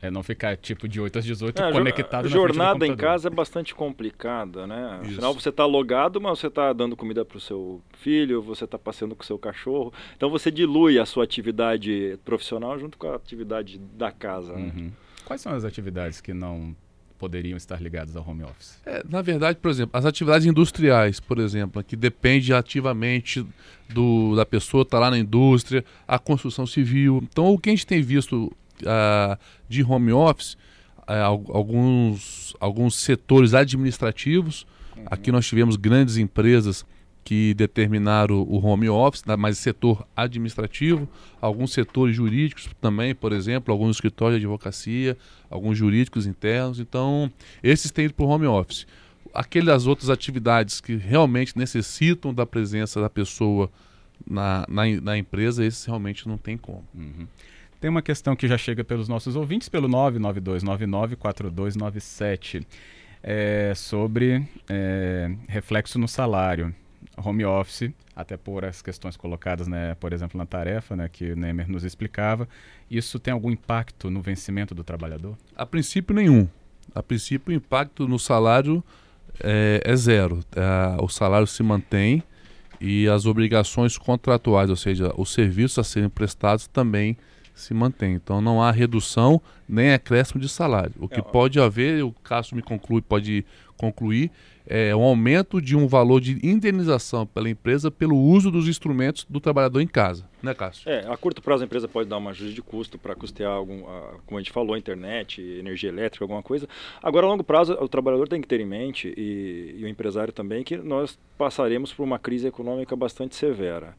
É 0.04 0.10
não 0.10 0.22
ficar 0.22 0.54
tipo 0.58 0.86
de 0.86 1.00
8 1.00 1.18
às 1.18 1.24
18 1.24 1.62
é, 1.62 1.72
conectado 1.72 2.26
a 2.26 2.28
jornada 2.28 2.86
em 2.86 2.94
casa 2.94 3.28
é 3.28 3.30
bastante 3.30 3.74
complicada, 3.74 4.66
né? 4.66 5.00
Isso. 5.02 5.12
Afinal, 5.12 5.32
você 5.32 5.48
está 5.48 5.64
logado, 5.64 6.20
mas 6.20 6.38
você 6.38 6.48
está 6.48 6.74
dando 6.74 6.94
comida 6.94 7.24
para 7.24 7.38
o 7.38 7.40
seu 7.40 7.80
filho, 7.98 8.42
você 8.42 8.64
está 8.64 8.78
passeando 8.78 9.16
com 9.16 9.22
o 9.22 9.26
seu 9.26 9.38
cachorro. 9.38 9.94
Então 10.14 10.28
você 10.28 10.50
dilui 10.50 10.98
a 10.98 11.06
sua 11.06 11.24
atividade 11.24 12.18
profissional 12.22 12.78
junto 12.78 12.98
com 12.98 13.06
a 13.06 13.16
atividade 13.16 13.78
da 13.78 14.12
casa. 14.12 14.52
Né? 14.52 14.72
Uhum. 14.76 14.92
Quais 15.24 15.40
são 15.40 15.54
as 15.54 15.64
atividades 15.64 16.20
que 16.20 16.34
não 16.34 16.76
poderiam 17.18 17.56
estar 17.56 17.80
ligadas 17.80 18.14
ao 18.14 18.28
home 18.28 18.42
office? 18.42 18.78
É, 18.84 19.02
na 19.08 19.22
verdade, 19.22 19.58
por 19.58 19.70
exemplo, 19.70 19.98
as 19.98 20.04
atividades 20.04 20.46
industriais, 20.46 21.18
por 21.18 21.38
exemplo, 21.38 21.82
que 21.82 21.96
depende 21.96 22.52
ativamente 22.52 23.46
do, 23.88 24.36
da 24.36 24.44
pessoa 24.44 24.82
estar 24.82 24.98
tá 24.98 25.04
lá 25.04 25.10
na 25.10 25.18
indústria, 25.18 25.82
a 26.06 26.18
construção 26.18 26.66
civil. 26.66 27.20
Então, 27.22 27.54
o 27.54 27.58
que 27.58 27.70
a 27.70 27.72
gente 27.72 27.86
tem 27.86 28.02
visto 28.02 28.52
uh, 28.82 29.38
de 29.68 29.82
home 29.82 30.12
office 30.12 30.56
uh, 31.08 31.52
alguns, 31.52 32.54
alguns 32.60 32.96
setores 32.96 33.54
administrativos. 33.54 34.66
Uhum. 34.96 35.04
Aqui 35.06 35.30
nós 35.30 35.46
tivemos 35.46 35.76
grandes 35.76 36.16
empresas 36.16 36.84
que 37.24 37.54
determinaram 37.54 38.42
o 38.42 38.64
home 38.64 38.88
office, 38.88 39.24
né, 39.24 39.34
mas 39.34 39.56
setor 39.56 40.06
administrativo, 40.14 41.08
alguns 41.40 41.72
setores 41.72 42.14
jurídicos 42.14 42.68
também, 42.80 43.14
por 43.14 43.32
exemplo, 43.32 43.72
alguns 43.72 43.96
escritórios 43.96 44.38
de 44.38 44.46
advocacia, 44.46 45.16
alguns 45.48 45.78
jurídicos 45.78 46.26
internos. 46.26 46.78
Então, 46.78 47.32
esses 47.62 47.90
têm 47.90 48.04
ido 48.04 48.14
para 48.14 48.26
o 48.26 48.28
home 48.28 48.46
office. 48.46 48.86
Aquelas 49.32 49.86
outras 49.86 50.10
atividades 50.10 50.82
que 50.82 50.96
realmente 50.96 51.56
necessitam 51.56 52.32
da 52.32 52.44
presença 52.44 53.00
da 53.00 53.08
pessoa 53.08 53.70
na, 54.26 54.66
na, 54.68 54.82
na 55.00 55.18
empresa, 55.18 55.64
esses 55.64 55.84
realmente 55.86 56.28
não 56.28 56.36
tem 56.36 56.58
como. 56.58 56.84
Uhum. 56.94 57.26
Tem 57.84 57.90
uma 57.90 58.00
questão 58.00 58.34
que 58.34 58.48
já 58.48 58.56
chega 58.56 58.82
pelos 58.82 59.10
nossos 59.10 59.36
ouvintes, 59.36 59.68
pelo 59.68 59.86
992994297, 59.90 62.64
é, 63.22 63.74
sobre 63.76 64.42
é, 64.70 65.30
reflexo 65.46 65.98
no 65.98 66.08
salário. 66.08 66.74
Home 67.18 67.44
office, 67.44 67.90
até 68.16 68.38
por 68.38 68.64
as 68.64 68.80
questões 68.80 69.18
colocadas, 69.18 69.68
né, 69.68 69.94
por 69.96 70.14
exemplo, 70.14 70.38
na 70.38 70.46
tarefa, 70.46 70.96
né, 70.96 71.10
que 71.12 71.32
o 71.32 71.36
Nemer 71.36 71.70
nos 71.70 71.84
explicava, 71.84 72.48
isso 72.90 73.18
tem 73.18 73.34
algum 73.34 73.50
impacto 73.50 74.08
no 74.08 74.22
vencimento 74.22 74.74
do 74.74 74.82
trabalhador? 74.82 75.36
A 75.54 75.66
princípio, 75.66 76.16
nenhum. 76.16 76.48
A 76.94 77.02
princípio, 77.02 77.52
o 77.52 77.54
impacto 77.54 78.08
no 78.08 78.18
salário 78.18 78.82
é, 79.38 79.82
é 79.84 79.94
zero. 79.94 80.40
É, 80.56 80.96
o 81.02 81.08
salário 81.10 81.46
se 81.46 81.62
mantém 81.62 82.22
e 82.80 83.06
as 83.08 83.26
obrigações 83.26 83.98
contratuais, 83.98 84.70
ou 84.70 84.76
seja, 84.76 85.12
os 85.18 85.34
serviços 85.34 85.78
a 85.78 85.84
serem 85.84 86.08
prestados 86.08 86.66
também 86.66 87.18
se 87.54 87.72
mantém. 87.72 88.14
Então 88.14 88.40
não 88.40 88.60
há 88.60 88.70
redução 88.70 89.40
nem 89.68 89.92
acréscimo 89.92 90.40
de 90.40 90.48
salário. 90.48 90.92
O 90.98 91.08
que 91.08 91.20
é, 91.20 91.22
pode 91.22 91.60
haver, 91.60 92.04
o 92.04 92.12
Cássio 92.22 92.56
me 92.56 92.62
conclui, 92.62 93.00
pode 93.00 93.46
concluir, 93.76 94.30
é 94.66 94.96
um 94.96 95.02
aumento 95.02 95.60
de 95.60 95.76
um 95.76 95.86
valor 95.86 96.20
de 96.20 96.38
indenização 96.42 97.26
pela 97.26 97.50
empresa 97.50 97.90
pelo 97.90 98.16
uso 98.16 98.50
dos 98.50 98.66
instrumentos 98.66 99.26
do 99.28 99.38
trabalhador 99.38 99.80
em 99.80 99.86
casa, 99.86 100.26
né, 100.42 100.54
Cássio? 100.54 100.88
É, 100.88 101.06
a 101.06 101.16
curto 101.16 101.42
prazo 101.42 101.64
a 101.64 101.66
empresa 101.66 101.86
pode 101.86 102.08
dar 102.08 102.16
uma 102.16 102.30
ajuda 102.30 102.50
de 102.50 102.62
custo 102.62 102.98
para 102.98 103.14
custear 103.14 103.52
algum, 103.52 103.82
como 104.24 104.38
a 104.38 104.40
gente 104.40 104.52
falou, 104.52 104.76
internet, 104.76 105.42
energia 105.42 105.90
elétrica, 105.90 106.24
alguma 106.24 106.42
coisa. 106.42 106.66
Agora, 107.02 107.26
a 107.26 107.28
longo 107.28 107.44
prazo, 107.44 107.74
o 107.74 107.88
trabalhador 107.88 108.26
tem 108.26 108.40
que 108.40 108.48
ter 108.48 108.60
em 108.60 108.64
mente, 108.64 109.12
e, 109.16 109.74
e 109.78 109.84
o 109.84 109.88
empresário 109.88 110.32
também, 110.32 110.64
que 110.64 110.78
nós 110.78 111.18
passaremos 111.36 111.92
por 111.92 112.02
uma 112.02 112.18
crise 112.18 112.46
econômica 112.46 112.96
bastante 112.96 113.36
severa. 113.36 113.94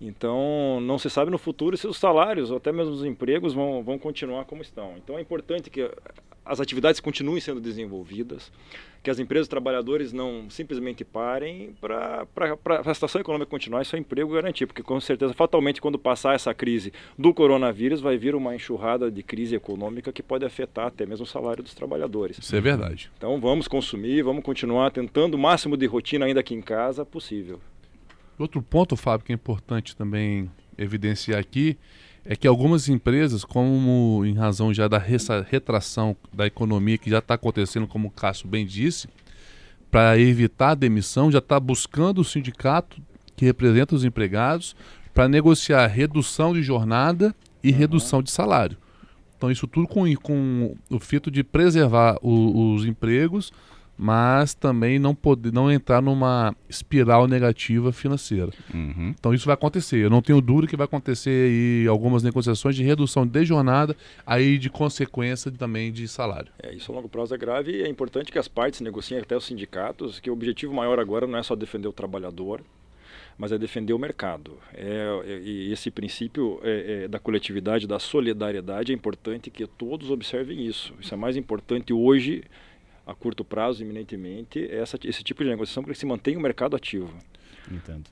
Então, 0.00 0.78
não 0.82 0.98
se 0.98 1.08
sabe 1.08 1.30
no 1.30 1.38
futuro 1.38 1.76
se 1.76 1.86
os 1.86 1.96
salários 1.96 2.50
ou 2.50 2.58
até 2.58 2.70
mesmo 2.70 2.92
os 2.92 3.04
empregos 3.04 3.54
vão, 3.54 3.82
vão 3.82 3.98
continuar 3.98 4.44
como 4.44 4.62
estão. 4.62 4.94
Então, 4.96 5.18
é 5.18 5.20
importante 5.20 5.70
que 5.70 5.90
as 6.46 6.60
atividades 6.60 7.00
continuem 7.00 7.40
sendo 7.40 7.60
desenvolvidas, 7.60 8.52
que 9.02 9.10
as 9.10 9.18
empresas 9.18 9.46
e 9.46 9.50
trabalhadores 9.50 10.12
não 10.12 10.48
simplesmente 10.48 11.04
parem 11.04 11.74
para 11.80 12.26
a 12.84 12.94
situação 12.94 13.20
econômica 13.20 13.50
continuar 13.50 13.82
e 13.82 13.84
seu 13.84 13.98
emprego 13.98 14.32
garantir, 14.32 14.66
porque 14.66 14.82
com 14.82 15.00
certeza, 15.00 15.34
fatalmente, 15.34 15.80
quando 15.80 15.98
passar 15.98 16.34
essa 16.34 16.54
crise 16.54 16.92
do 17.18 17.34
coronavírus, 17.34 18.00
vai 18.00 18.16
vir 18.16 18.34
uma 18.34 18.54
enxurrada 18.54 19.10
de 19.10 19.22
crise 19.22 19.56
econômica 19.56 20.12
que 20.12 20.22
pode 20.22 20.44
afetar 20.44 20.86
até 20.86 21.04
mesmo 21.04 21.24
o 21.24 21.28
salário 21.28 21.62
dos 21.62 21.74
trabalhadores. 21.74 22.38
Isso 22.38 22.54
é 22.54 22.60
verdade. 22.60 23.10
Então, 23.16 23.40
vamos 23.40 23.66
consumir, 23.66 24.22
vamos 24.22 24.44
continuar 24.44 24.90
tentando 24.90 25.34
o 25.34 25.38
máximo 25.38 25.76
de 25.76 25.86
rotina 25.86 26.26
ainda 26.26 26.40
aqui 26.40 26.54
em 26.54 26.62
casa 26.62 27.04
possível. 27.04 27.60
Outro 28.38 28.60
ponto, 28.62 28.96
Fábio, 28.96 29.24
que 29.24 29.32
é 29.32 29.34
importante 29.34 29.96
também 29.96 30.50
evidenciar 30.76 31.38
aqui, 31.38 31.78
é 32.24 32.34
que 32.34 32.46
algumas 32.46 32.88
empresas, 32.88 33.44
como 33.44 34.22
em 34.24 34.34
razão 34.34 34.74
já 34.74 34.88
da 34.88 34.98
retração 34.98 36.16
da 36.32 36.46
economia 36.46 36.98
que 36.98 37.08
já 37.08 37.18
está 37.18 37.34
acontecendo, 37.34 37.86
como 37.86 38.08
o 38.08 38.10
Cássio 38.10 38.48
bem 38.48 38.66
disse, 38.66 39.08
para 39.90 40.18
evitar 40.18 40.70
a 40.70 40.74
demissão, 40.74 41.30
já 41.30 41.38
está 41.38 41.58
buscando 41.58 42.20
o 42.20 42.24
sindicato 42.24 43.00
que 43.36 43.44
representa 43.44 43.94
os 43.94 44.04
empregados 44.04 44.74
para 45.14 45.28
negociar 45.28 45.86
redução 45.86 46.52
de 46.52 46.62
jornada 46.62 47.34
e 47.62 47.70
uhum. 47.70 47.78
redução 47.78 48.22
de 48.22 48.30
salário. 48.30 48.76
Então, 49.36 49.50
isso 49.50 49.66
tudo 49.66 49.86
com, 49.86 50.12
com 50.16 50.74
o 50.90 50.98
fito 50.98 51.30
de 51.30 51.44
preservar 51.44 52.18
o, 52.22 52.74
os 52.74 52.84
empregos, 52.84 53.52
mas 53.96 54.54
também 54.54 54.98
não 54.98 55.14
poder 55.14 55.52
não 55.52 55.70
entrar 55.70 56.02
numa 56.02 56.54
espiral 56.68 57.26
negativa 57.26 57.92
financeira. 57.92 58.50
Uhum. 58.72 59.14
Então 59.18 59.32
isso 59.32 59.46
vai 59.46 59.54
acontecer. 59.54 60.04
Eu 60.04 60.10
não 60.10 60.20
tenho 60.20 60.40
dúvida 60.40 60.68
que 60.68 60.76
vai 60.76 60.84
acontecer 60.84 61.30
aí 61.50 61.88
algumas 61.88 62.22
negociações 62.22 62.76
de 62.76 62.82
redução 62.82 63.26
de 63.26 63.44
jornada, 63.44 63.96
aí 64.26 64.58
de 64.58 64.68
consequência 64.68 65.50
também 65.50 65.90
de 65.90 66.06
salário. 66.06 66.52
É, 66.62 66.74
isso 66.74 66.92
a 66.92 66.94
longo 66.94 67.08
prazo 67.08 67.34
é 67.34 67.38
grave 67.38 67.72
e 67.72 67.82
é 67.82 67.88
importante 67.88 68.30
que 68.30 68.38
as 68.38 68.48
partes 68.48 68.80
negociem 68.80 69.20
até 69.20 69.36
os 69.36 69.44
sindicatos, 69.44 70.20
que 70.20 70.30
o 70.30 70.32
objetivo 70.32 70.74
maior 70.74 70.98
agora 70.98 71.26
não 71.26 71.38
é 71.38 71.42
só 71.42 71.56
defender 71.56 71.88
o 71.88 71.92
trabalhador, 71.92 72.60
mas 73.38 73.52
é 73.52 73.58
defender 73.58 73.92
o 73.92 73.98
mercado. 73.98 74.58
É, 74.74 75.22
é, 75.26 75.38
e 75.40 75.72
esse 75.72 75.90
princípio 75.90 76.58
é, 76.62 77.04
é, 77.04 77.08
da 77.08 77.18
coletividade, 77.18 77.86
da 77.86 77.98
solidariedade, 77.98 78.92
é 78.92 78.94
importante 78.94 79.50
que 79.50 79.66
todos 79.66 80.10
observem 80.10 80.66
isso. 80.66 80.94
Isso 81.00 81.12
é 81.12 81.16
mais 81.16 81.36
importante 81.36 81.92
hoje 81.92 82.44
a 83.06 83.14
curto 83.14 83.44
prazo, 83.44 83.82
iminentemente, 83.82 84.68
essa, 84.70 84.98
esse 85.04 85.22
tipo 85.22 85.44
de 85.44 85.50
negociação 85.50 85.82
para 85.82 85.92
que 85.92 85.98
se 85.98 86.06
mantenha 86.06 86.38
o 86.38 86.42
mercado 86.42 86.74
ativo. 86.74 87.16
Entendo. 87.70 88.10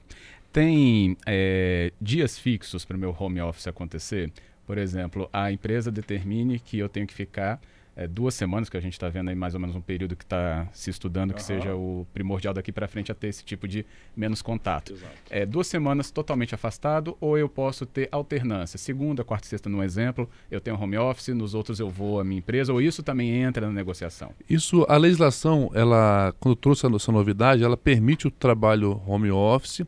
Tem 0.52 1.16
é, 1.26 1.92
dias 2.00 2.38
fixos 2.38 2.84
para 2.84 2.96
o 2.96 3.00
meu 3.00 3.14
home 3.18 3.40
office 3.40 3.66
acontecer? 3.66 4.30
Por 4.64 4.78
exemplo, 4.78 5.28
a 5.32 5.50
empresa 5.50 5.90
determine 5.90 6.60
que 6.60 6.78
eu 6.78 6.88
tenho 6.88 7.06
que 7.06 7.12
ficar 7.12 7.60
é, 7.96 8.06
duas 8.06 8.34
semanas, 8.34 8.68
que 8.68 8.76
a 8.76 8.80
gente 8.80 8.94
está 8.94 9.08
vendo 9.08 9.28
aí 9.28 9.34
mais 9.34 9.54
ou 9.54 9.60
menos 9.60 9.76
um 9.76 9.80
período 9.80 10.16
que 10.16 10.24
está 10.24 10.68
se 10.72 10.90
estudando, 10.90 11.32
que 11.32 11.40
uhum. 11.40 11.46
seja 11.46 11.74
o 11.74 12.06
primordial 12.12 12.52
daqui 12.52 12.72
para 12.72 12.88
frente 12.88 13.12
a 13.12 13.14
ter 13.14 13.28
esse 13.28 13.44
tipo 13.44 13.68
de 13.68 13.86
menos 14.16 14.42
contato. 14.42 14.94
É, 15.30 15.46
duas 15.46 15.66
semanas 15.66 16.10
totalmente 16.10 16.54
afastado 16.54 17.16
ou 17.20 17.38
eu 17.38 17.48
posso 17.48 17.86
ter 17.86 18.08
alternância. 18.10 18.78
Segunda, 18.78 19.24
quarta 19.24 19.46
e 19.46 19.50
sexta, 19.50 19.68
no 19.68 19.82
exemplo, 19.82 20.28
eu 20.50 20.60
tenho 20.60 20.80
home 20.80 20.96
office, 20.96 21.28
nos 21.28 21.54
outros 21.54 21.78
eu 21.80 21.88
vou 21.88 22.20
à 22.20 22.24
minha 22.24 22.38
empresa, 22.38 22.72
ou 22.72 22.80
isso 22.80 23.02
também 23.02 23.30
entra 23.42 23.66
na 23.66 23.72
negociação? 23.72 24.32
Isso, 24.48 24.84
a 24.88 24.96
legislação, 24.96 25.70
ela, 25.74 26.34
quando 26.40 26.56
trouxe 26.56 26.86
essa 26.86 27.12
novidade, 27.12 27.62
ela 27.62 27.76
permite 27.76 28.26
o 28.26 28.30
trabalho 28.30 29.00
home 29.06 29.30
office 29.30 29.82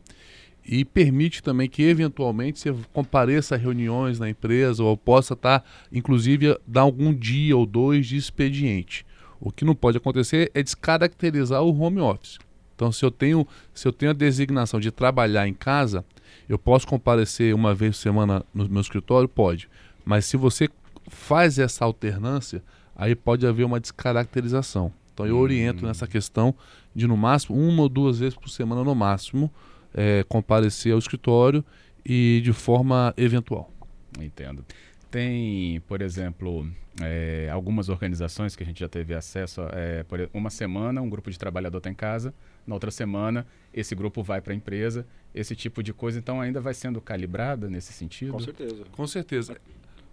e 0.67 0.83
permite 0.83 1.41
também 1.41 1.69
que 1.69 1.81
eventualmente 1.81 2.59
você 2.59 2.75
compareça 2.91 3.55
a 3.55 3.57
reuniões 3.57 4.19
na 4.19 4.29
empresa 4.29 4.83
ou 4.83 4.97
possa 4.97 5.33
estar, 5.33 5.61
tá, 5.61 5.65
inclusive, 5.91 6.59
dar 6.67 6.81
algum 6.81 7.13
dia 7.13 7.55
ou 7.55 7.65
dois 7.65 8.05
de 8.05 8.17
expediente. 8.17 9.05
O 9.39 9.49
que 9.49 9.63
não 9.63 9.73
pode 9.73 9.97
acontecer 9.97 10.51
é 10.53 10.61
descaracterizar 10.61 11.63
o 11.63 11.79
home 11.79 12.01
office. 12.01 12.37
Então, 12.75 12.91
se 12.91 13.03
eu 13.05 13.09
tenho, 13.09 13.47
se 13.73 13.87
eu 13.87 13.93
tenho 13.93 14.11
a 14.11 14.13
designação 14.13 14.79
de 14.79 14.91
trabalhar 14.91 15.47
em 15.47 15.53
casa, 15.53 16.03
eu 16.49 16.59
posso 16.59 16.85
comparecer 16.85 17.55
uma 17.55 17.73
vez 17.73 17.95
por 17.95 18.01
semana 18.01 18.45
no 18.53 18.67
meu 18.67 18.81
escritório? 18.81 19.29
Pode. 19.29 19.69
Mas 20.03 20.25
se 20.25 20.35
você 20.35 20.69
faz 21.07 21.57
essa 21.57 21.85
alternância, 21.85 22.61
aí 22.95 23.15
pode 23.15 23.47
haver 23.47 23.63
uma 23.63 23.79
descaracterização. 23.79 24.91
Então, 25.13 25.25
eu 25.25 25.37
oriento 25.37 25.85
hum. 25.85 25.87
nessa 25.87 26.05
questão 26.05 26.53
de, 26.93 27.07
no 27.07 27.15
máximo, 27.15 27.57
uma 27.57 27.83
ou 27.83 27.89
duas 27.89 28.19
vezes 28.19 28.35
por 28.35 28.49
semana, 28.49 28.83
no 28.83 28.93
máximo, 28.93 29.51
é, 29.97 30.23
comparecer 30.29 30.93
ao 30.93 30.99
escritório 30.99 31.65
e 32.05 32.39
de 32.43 32.53
forma 32.53 33.13
eventual. 33.17 33.73
Entendo. 34.21 34.63
Tem, 35.09 35.81
por 35.87 36.01
exemplo, 36.01 36.69
é, 37.01 37.49
algumas 37.51 37.89
organizações 37.89 38.55
que 38.55 38.61
a 38.61 38.65
gente 38.65 38.79
já 38.79 38.87
teve 38.87 39.15
acesso. 39.15 39.61
É, 39.71 40.03
por 40.03 40.29
uma 40.33 40.51
semana, 40.51 41.01
um 41.01 41.09
grupo 41.09 41.31
de 41.31 41.39
trabalhador 41.39 41.79
está 41.79 41.89
em 41.89 41.95
casa, 41.95 42.33
na 42.65 42.75
outra 42.75 42.91
semana, 42.91 43.47
esse 43.73 43.95
grupo 43.95 44.21
vai 44.21 44.39
para 44.39 44.53
a 44.53 44.55
empresa. 44.55 45.07
Esse 45.33 45.55
tipo 45.55 45.81
de 45.81 45.93
coisa, 45.93 46.19
então, 46.19 46.39
ainda 46.39 46.61
vai 46.61 46.73
sendo 46.73 47.01
calibrada 47.01 47.69
nesse 47.69 47.91
sentido? 47.91 48.33
Com 48.33 48.39
certeza. 48.39 48.85
Com 48.91 49.07
certeza. 49.07 49.57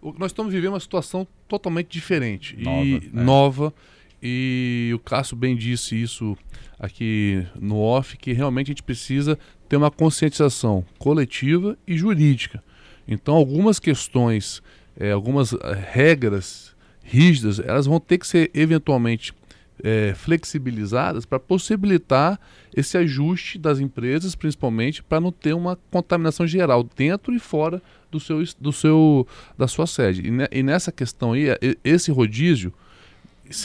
O, 0.00 0.12
nós 0.12 0.31
estamos 0.31 0.53
vivendo 0.53 0.73
uma 0.73 0.81
situação 0.81 1.26
totalmente 1.47 1.88
diferente 1.88 2.57
nova, 2.57 2.85
e 2.85 3.11
né? 3.12 3.23
nova. 3.23 3.75
E 4.23 4.91
o 4.95 4.99
Cássio 4.99 5.37
bem 5.37 5.55
disse 5.55 6.00
isso 6.00 6.37
aqui 6.79 7.47
no 7.61 7.79
off, 7.79 8.17
que 8.17 8.33
realmente 8.33 8.69
a 8.69 8.73
gente 8.73 8.83
precisa 8.83 9.38
ter 9.68 9.76
uma 9.76 9.90
conscientização 9.90 10.85
coletiva 10.99 11.76
e 11.87 11.97
jurídica. 11.97 12.62
Então, 13.06 13.35
algumas 13.35 13.78
questões, 13.78 14.62
é, 14.99 15.12
algumas 15.12 15.52
eh, 15.52 15.59
regras 15.92 16.75
rígidas, 17.02 17.59
elas 17.61 17.87
vão 17.87 18.00
ter 18.00 18.18
que 18.18 18.26
ser 18.26 18.50
eventualmente 18.54 19.35
é, 19.83 20.14
flexibilizadas 20.14 21.26
para 21.26 21.38
possibilitar 21.38 22.38
esse 22.75 22.97
ajuste 22.97 23.59
das 23.59 23.78
empresas, 23.78 24.35
principalmente 24.35 25.02
para 25.02 25.21
não 25.21 25.33
ter 25.33 25.52
uma 25.52 25.76
contaminação 25.90 26.47
geral 26.47 26.88
dentro 26.97 27.35
e 27.35 27.38
fora 27.38 27.83
do 28.11 28.21
seu, 28.21 28.42
do 28.59 28.73
seu, 28.73 29.26
da 29.59 29.66
sua 29.66 29.87
sede. 29.87 30.26
E, 30.26 30.30
ne, 30.30 30.49
e 30.50 30.62
nessa 30.62 30.92
questão 30.92 31.33
aí, 31.33 31.47
esse 31.83 32.11
rodízio, 32.11 32.73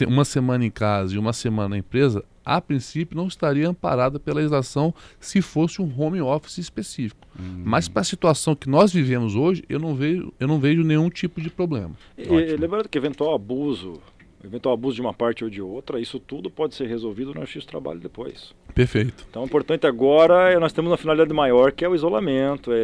uma 0.08 0.26
semana 0.26 0.66
em 0.66 0.72
casa 0.72 1.16
e 1.16 1.18
uma 1.18 1.34
semana 1.34 1.70
na 1.70 1.78
empresa, 1.78 2.24
a 2.46 2.60
princípio 2.60 3.16
não 3.16 3.28
estaria 3.28 3.70
amparada 3.70 4.20
pela 4.20 4.38
legislação 4.38 4.94
se 5.20 5.42
fosse 5.42 5.82
um 5.82 5.92
home 5.98 6.22
office 6.22 6.58
específico. 6.58 7.28
Hum. 7.40 7.62
Mas 7.64 7.88
para 7.88 8.02
a 8.02 8.06
situação 8.06 8.56
que 8.56 8.70
nós 8.70 8.92
vivemos 8.92 9.36
hoje, 9.36 9.64
eu 9.70 9.80
não 9.80 9.94
vejo, 9.94 10.34
eu 10.40 10.48
não 10.48 10.60
vejo 10.60 10.84
nenhum 10.84 11.10
tipo 11.10 11.40
de 11.40 11.50
problema. 11.50 11.92
E, 12.18 12.26
lembrando 12.58 12.90
que 12.90 12.98
eventual 12.98 13.36
abuso, 13.36 14.02
eventual 14.44 14.74
abuso 14.74 14.96
de 14.96 15.02
uma 15.02 15.14
parte 15.14 15.44
ou 15.44 15.50
de 15.50 15.62
outra, 15.62 16.00
isso 16.00 16.20
tudo 16.20 16.50
pode 16.50 16.76
ser 16.76 16.88
resolvido 16.88 17.34
no 17.34 17.42
Justiça 17.42 17.68
do 17.68 17.70
Trabalho 17.70 18.00
depois. 18.00 18.54
Perfeito. 18.74 19.26
Então, 19.30 19.44
o 19.44 19.46
importante 19.46 19.86
agora 19.86 20.52
é 20.52 20.60
nós 20.60 20.74
temos 20.74 20.90
uma 20.90 20.98
finalidade 20.98 21.34
maior, 21.34 21.72
que 21.72 21.86
é 21.86 21.90
o 21.90 21.94
isolamento, 21.94 22.72
é 22.72 22.78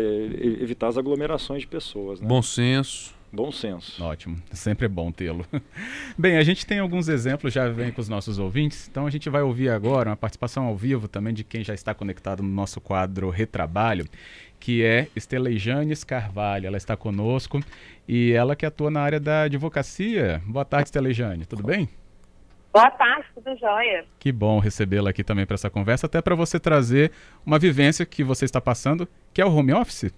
evitar 0.62 0.90
as 0.90 0.98
aglomerações 0.98 1.62
de 1.62 1.68
pessoas. 1.68 2.20
Né? 2.20 2.28
Bom 2.28 2.42
senso. 2.42 3.16
Bom 3.36 3.52
senso. 3.52 4.02
Ótimo, 4.02 4.42
sempre 4.54 4.86
é 4.86 4.88
bom 4.88 5.12
tê-lo. 5.12 5.46
Bem, 6.18 6.38
a 6.38 6.44
gente 6.44 6.66
tem 6.66 6.80
alguns 6.80 7.10
exemplos, 7.10 7.54
já 7.54 7.68
vem 7.68 7.92
com 7.92 8.00
os 8.00 8.08
nossos 8.08 8.40
ouvintes, 8.40 8.88
então 8.88 9.06
a 9.06 9.10
gente 9.10 9.30
vai 9.30 9.42
ouvir 9.42 9.68
agora 9.68 10.10
uma 10.10 10.16
participação 10.16 10.64
ao 10.64 10.78
vivo 10.78 11.10
também 11.10 11.34
de 11.34 11.44
quem 11.44 11.62
já 11.62 11.74
está 11.74 11.94
conectado 11.94 12.42
no 12.42 12.48
nosso 12.48 12.80
quadro 12.80 13.30
Retrabalho, 13.30 14.06
que 14.58 14.86
é 14.86 15.10
Estelejanes 15.14 16.06
Carvalho. 16.06 16.66
Ela 16.68 16.78
está 16.78 16.96
conosco 16.96 17.60
e 18.08 18.32
ela 18.32 18.56
que 18.56 18.66
atua 18.66 18.90
na 18.90 19.02
área 19.02 19.20
da 19.20 19.42
advocacia. 19.42 20.42
Boa 20.46 20.64
tarde, 20.64 20.88
Estelejane, 20.88 21.46
tudo 21.46 21.62
bem? 21.62 21.90
Boa 22.72 22.90
tarde, 22.90 23.26
tudo 23.36 23.54
jóia. 23.58 24.06
Que 24.18 24.32
bom 24.32 24.60
recebê-la 24.60 25.10
aqui 25.10 25.26
também 25.26 25.46
para 25.46 25.56
essa 25.56 25.70
conversa, 25.70 26.06
até 26.06 26.22
para 26.22 26.36
você 26.36 26.58
trazer 26.58 27.12
uma 27.46 27.60
vivência 27.60 28.06
que 28.06 28.24
você 28.24 28.46
está 28.46 28.62
passando, 28.62 29.06
que 29.34 29.42
é 29.42 29.46
o 29.46 29.54
home 29.54 29.74
office. 29.74 30.14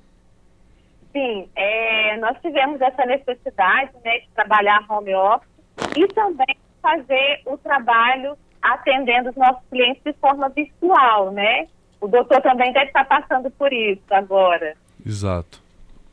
Sim, 1.17 1.49
é, 1.55 2.15
nós 2.17 2.37
tivemos 2.41 2.79
essa 2.79 3.03
necessidade 3.07 3.89
né, 4.05 4.19
de 4.19 4.29
trabalhar 4.35 4.85
home 4.87 5.15
office 5.15 5.49
e 5.95 6.07
também 6.09 6.55
fazer 6.79 7.41
o 7.47 7.57
trabalho 7.57 8.37
atendendo 8.61 9.31
os 9.31 9.35
nossos 9.35 9.63
clientes 9.71 10.03
de 10.05 10.13
forma 10.13 10.47
virtual, 10.49 11.31
né? 11.31 11.67
O 11.99 12.07
doutor 12.07 12.39
também 12.41 12.71
deve 12.71 12.85
estar 12.87 13.05
passando 13.05 13.49
por 13.49 13.73
isso 13.73 14.03
agora. 14.11 14.75
Exato. 15.03 15.59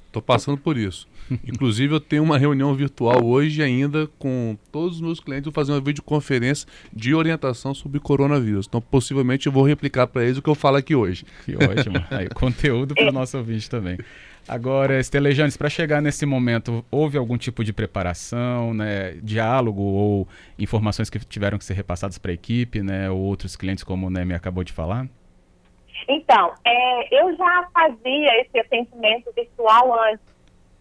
Estou 0.07 0.23
passando 0.23 0.57
por 0.57 0.79
isso. 0.79 1.07
Inclusive, 1.47 1.95
eu 1.95 2.01
tenho 2.01 2.23
uma 2.23 2.39
reunião 2.39 2.75
virtual 2.75 3.23
hoje 3.23 3.63
ainda 3.63 4.09
com 4.19 4.57
todos 4.73 4.97
os 4.97 5.03
meus 5.03 5.21
clientes. 5.21 5.45
Vou 5.45 5.53
fazer 5.53 5.73
uma 5.73 5.81
videoconferência 5.81 6.67
de 6.93 7.15
orientação 7.15 7.75
sobre 7.75 8.01
coronavírus. 8.01 8.67
Então, 8.67 8.81
possivelmente, 8.81 9.49
eu 9.49 9.53
vou 9.53 9.65
replicar 9.65 10.07
para 10.07 10.25
eles 10.25 10.39
o 10.39 10.43
que 10.43 10.49
eu 10.49 10.55
falo 10.55 10.79
aqui 10.79 10.95
hoje. 10.95 11.27
Que 11.45 11.57
ótimo. 11.57 11.97
Aí, 12.11 12.29
conteúdo 12.31 12.95
para 12.95 13.11
o 13.11 13.13
nosso 13.13 13.37
ouvinte 13.37 13.69
também. 13.69 13.99
Agora, 14.47 15.01
Estelejanes, 15.01 15.57
para 15.57 15.71
chegar 15.71 16.03
nesse 16.03 16.27
momento, 16.27 16.85
houve 16.91 17.17
algum 17.17 17.39
tipo 17.39 17.65
de 17.65 17.73
preparação, 17.73 18.75
né, 18.75 19.13
diálogo 19.23 19.83
ou 19.83 20.29
informações 20.59 21.09
que 21.09 21.19
tiveram 21.19 21.57
que 21.57 21.65
ser 21.65 21.75
repassadas 21.75 22.19
para 22.19 22.31
a 22.31 22.35
equipe, 22.35 22.83
né, 22.83 23.11
ou 23.11 23.19
outros 23.19 23.57
clientes, 23.57 23.83
como 23.83 24.07
o 24.07 24.11
Neme 24.11 24.35
acabou 24.35 24.63
de 24.63 24.73
falar? 24.73 25.07
Então, 26.07 26.53
é, 26.65 27.21
eu 27.21 27.35
já 27.37 27.69
fazia 27.73 28.41
esse 28.43 28.59
atendimento 28.59 29.33
virtual 29.35 29.99
antes, 30.11 30.27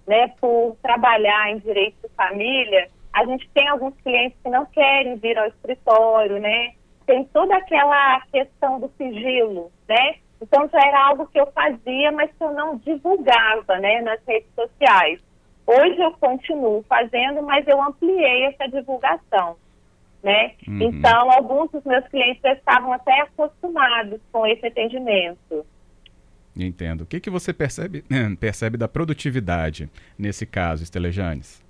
né, 0.05 0.27
por 0.41 0.75
trabalhar 0.82 1.51
em 1.51 1.60
direito 1.60 1.96
de 2.03 2.13
família. 2.15 2.89
A 3.13 3.25
gente 3.25 3.50
tem 3.53 3.67
alguns 3.70 3.93
clientes 4.01 4.38
que 4.43 4.50
não 4.50 4.65
querem 4.65 5.15
vir 5.17 5.38
ao 5.38 5.48
escritório, 5.48 6.39
né? 6.39 6.74
Tem 7.05 7.24
toda 7.25 7.55
aquela 7.55 8.22
questão 8.32 8.79
do 8.79 8.91
sigilo, 8.98 9.72
né? 9.88 10.15
Então 10.42 10.68
já 10.70 10.80
era 10.80 11.08
algo 11.08 11.28
que 11.28 11.40
eu 11.40 11.48
fazia, 11.52 12.12
mas 12.12 12.30
que 12.32 12.44
eu 12.44 12.54
não 12.54 12.78
divulgava, 12.78 13.80
né, 13.80 14.02
nas 14.02 14.20
redes 14.28 14.50
sociais. 14.56 15.20
Hoje 15.66 16.00
eu 16.02 16.12
continuo 16.13 16.84
fazendo, 16.90 17.42
mas 17.42 17.66
eu 17.68 17.82
ampliei 17.82 18.46
essa 18.46 18.68
divulgação, 18.68 19.56
né? 20.22 20.54
Uhum. 20.68 20.82
Então 20.82 21.32
alguns 21.32 21.72
dos 21.72 21.84
meus 21.86 22.06
clientes 22.10 22.42
já 22.42 22.54
estavam 22.54 22.92
até 22.92 23.22
acostumados 23.22 24.20
com 24.32 24.46
esse 24.46 24.66
atendimento. 24.66 25.66
Entendo. 26.56 27.02
O 27.02 27.06
que, 27.06 27.20
que 27.20 27.30
você 27.30 27.54
percebe, 27.54 28.04
percebe 28.40 28.78
da 28.78 28.88
produtividade 28.88 29.90
nesse 30.18 30.46
caso, 30.46 30.84
Estelejanes? 30.84 31.63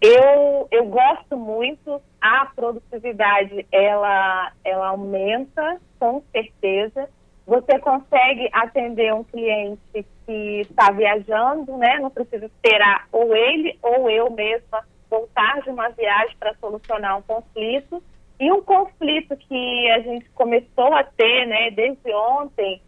Eu, 0.00 0.66
eu 0.70 0.86
gosto 0.86 1.36
muito, 1.36 2.00
a 2.20 2.46
produtividade 2.46 3.66
ela, 3.70 4.50
ela 4.64 4.88
aumenta 4.88 5.78
com 5.98 6.22
certeza, 6.32 7.06
você 7.50 7.80
consegue 7.80 8.48
atender 8.52 9.12
um 9.12 9.24
cliente 9.24 10.06
que 10.24 10.60
está 10.60 10.92
viajando, 10.92 11.76
né? 11.76 11.98
Não 11.98 12.08
precisa 12.08 12.46
esperar 12.46 13.08
ou 13.10 13.34
ele 13.34 13.76
ou 13.82 14.08
eu 14.08 14.30
mesma 14.30 14.86
voltar 15.10 15.60
de 15.62 15.68
uma 15.68 15.88
viagem 15.88 16.36
para 16.38 16.54
solucionar 16.60 17.18
um 17.18 17.22
conflito. 17.22 18.00
E 18.38 18.52
um 18.52 18.62
conflito 18.62 19.36
que 19.36 19.90
a 19.90 19.98
gente 19.98 20.30
começou 20.30 20.94
a 20.94 21.02
ter, 21.02 21.44
né, 21.46 21.72
desde 21.72 22.14
ontem, 22.14 22.80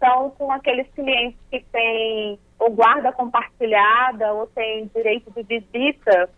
são 0.00 0.30
com 0.30 0.50
aqueles 0.50 0.88
clientes 0.94 1.38
que 1.50 1.62
têm 1.70 2.38
ou 2.58 2.70
guarda 2.70 3.12
compartilhada 3.12 4.32
ou 4.32 4.46
têm 4.46 4.90
direito 4.94 5.30
de 5.30 5.42
visita 5.42 6.30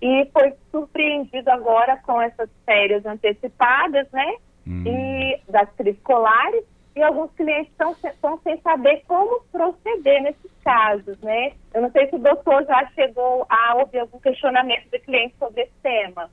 e 0.00 0.24
foi 0.32 0.54
surpreendido 0.70 1.50
agora 1.50 1.96
com 1.96 2.22
essas 2.22 2.48
férias 2.64 3.04
antecipadas, 3.04 4.06
né? 4.12 4.36
Hum. 4.64 4.84
E 4.86 5.40
das 5.50 5.68
escolares 5.84 6.64
e 6.96 7.02
alguns 7.02 7.30
clientes 7.32 7.72
estão 7.72 8.38
sem 8.42 8.60
saber 8.60 9.02
como 9.08 9.42
proceder 9.50 10.22
nesses 10.22 10.50
casos, 10.62 11.18
né? 11.20 11.52
Eu 11.72 11.82
não 11.82 11.90
sei 11.90 12.08
se 12.08 12.14
o 12.14 12.18
doutor 12.18 12.64
já 12.64 12.86
chegou 12.94 13.44
a 13.48 13.74
ouvir 13.76 13.98
algum 13.98 14.20
questionamento 14.20 14.88
de 14.90 14.98
cliente 15.00 15.34
sobre 15.38 15.62
esse 15.62 15.72
tema. 15.82 16.30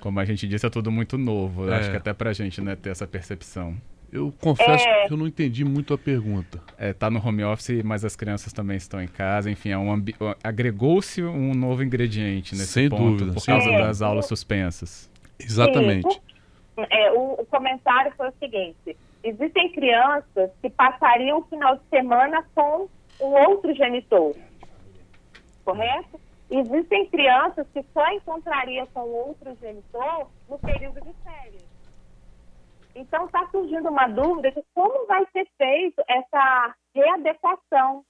Como 0.00 0.20
a 0.20 0.24
gente 0.24 0.46
disse, 0.46 0.66
é 0.66 0.70
tudo 0.70 0.92
muito 0.92 1.16
novo. 1.16 1.70
É. 1.70 1.76
Acho 1.76 1.90
que 1.90 1.96
até 1.96 2.12
para 2.12 2.30
a 2.30 2.32
gente 2.34 2.60
né, 2.60 2.76
ter 2.76 2.90
essa 2.90 3.06
percepção. 3.06 3.74
Eu 4.12 4.32
confesso 4.40 4.86
é... 4.86 5.08
que 5.08 5.12
eu 5.12 5.16
não 5.16 5.26
entendi 5.26 5.64
muito 5.64 5.94
a 5.94 5.98
pergunta. 5.98 6.60
É, 6.78 6.92
tá 6.92 7.10
no 7.10 7.26
home 7.26 7.42
office, 7.42 7.82
mas 7.82 8.04
as 8.04 8.14
crianças 8.14 8.52
também 8.52 8.76
estão 8.76 9.02
em 9.02 9.08
casa. 9.08 9.50
Enfim, 9.50 9.70
é 9.70 9.78
um 9.78 9.90
agregou-se 10.42 11.22
um 11.22 11.54
novo 11.54 11.82
ingrediente 11.82 12.54
nesse 12.54 12.66
Sem 12.72 12.88
ponto 12.88 13.02
dúvida, 13.02 13.32
por 13.32 13.44
causa 13.44 13.70
é, 13.70 13.78
das 13.78 14.02
aulas 14.02 14.26
suspensas. 14.26 15.10
Exatamente. 15.40 16.12
Sim, 16.12 16.86
é, 16.90 17.10
o, 17.12 17.40
o 17.40 17.46
comentário 17.46 18.12
foi 18.16 18.28
o 18.28 18.32
seguinte: 18.38 18.96
existem 19.24 19.72
crianças 19.72 20.50
que 20.60 20.68
passariam 20.68 21.38
o 21.38 21.44
final 21.44 21.76
de 21.76 21.84
semana 21.88 22.46
com 22.54 22.88
um 23.20 23.48
outro 23.48 23.74
genitor, 23.74 24.36
correto? 25.64 26.20
Existem 26.50 27.06
crianças 27.06 27.66
que 27.72 27.82
só 27.94 28.06
encontrariam 28.12 28.86
com 28.88 29.00
outro 29.00 29.56
genitor 29.56 30.28
no 30.48 30.58
período 30.58 31.00
de 31.00 31.12
férias. 31.24 31.64
Então 32.94 33.24
está 33.24 33.48
surgindo 33.48 33.88
uma 33.88 34.06
dúvida 34.06 34.52
de 34.52 34.62
como 34.74 35.06
vai 35.06 35.26
ser 35.32 35.48
feito 35.56 36.02
essa 36.06 36.74
readequação. 36.94 38.04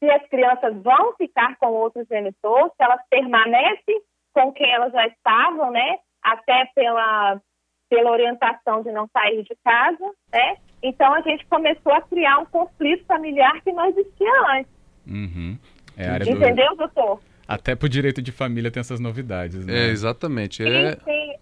Se 0.00 0.10
as 0.10 0.26
crianças 0.28 0.74
vão 0.82 1.14
ficar 1.16 1.56
com 1.58 1.68
outro 1.68 2.04
genitor, 2.04 2.70
se 2.70 2.82
elas 2.82 3.00
permanecem 3.10 4.00
com 4.32 4.52
quem 4.52 4.70
elas 4.72 4.92
já 4.92 5.06
estavam, 5.06 5.70
né? 5.70 5.98
Até 6.22 6.64
pela 6.74 7.40
pela 7.88 8.10
orientação 8.10 8.82
de 8.82 8.90
não 8.92 9.08
sair 9.12 9.42
de 9.42 9.56
casa, 9.64 10.04
né? 10.32 10.56
Então 10.82 11.12
a 11.14 11.20
gente 11.20 11.44
começou 11.46 11.92
a 11.92 12.00
criar 12.02 12.38
um 12.38 12.46
conflito 12.46 13.04
familiar 13.06 13.60
que 13.62 13.72
não 13.72 13.86
existia 13.86 14.32
antes. 14.52 14.72
Uhum. 15.06 15.56
É 15.96 16.08
área 16.08 16.30
Entendeu, 16.30 16.70
do... 16.70 16.76
doutor? 16.76 17.20
Até 17.48 17.74
para 17.74 17.86
o 17.86 17.88
direito 17.88 18.20
de 18.20 18.32
família 18.32 18.70
tem 18.70 18.80
essas 18.80 19.00
novidades, 19.00 19.64
né? 19.64 19.86
É, 19.86 19.90
exatamente. 19.90 20.64
É, 20.64 20.92
sim, 20.96 21.00
sim. 21.04 21.34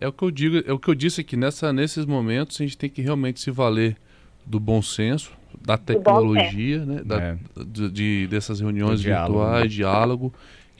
é 0.00 0.08
o 0.08 0.12
que 0.12 0.24
eu 0.24 0.30
digo, 0.30 0.62
é 0.66 0.72
o 0.72 0.78
que 0.78 0.88
eu 0.88 0.94
disse 0.94 1.20
aqui, 1.20 1.36
nessa, 1.36 1.72
nesses 1.72 2.06
momentos 2.06 2.60
a 2.60 2.64
gente 2.64 2.78
tem 2.78 2.88
que 2.88 3.02
realmente 3.02 3.40
se 3.40 3.50
valer 3.50 3.96
do 4.46 4.60
bom 4.60 4.80
senso, 4.80 5.32
da 5.60 5.76
tecnologia, 5.76 6.84
né? 6.84 7.02
Da, 7.04 7.20
é. 7.20 7.36
de, 7.66 7.90
de, 7.90 8.26
dessas 8.28 8.60
reuniões 8.60 9.02
virtuais, 9.02 9.72
diálogo 9.72 10.32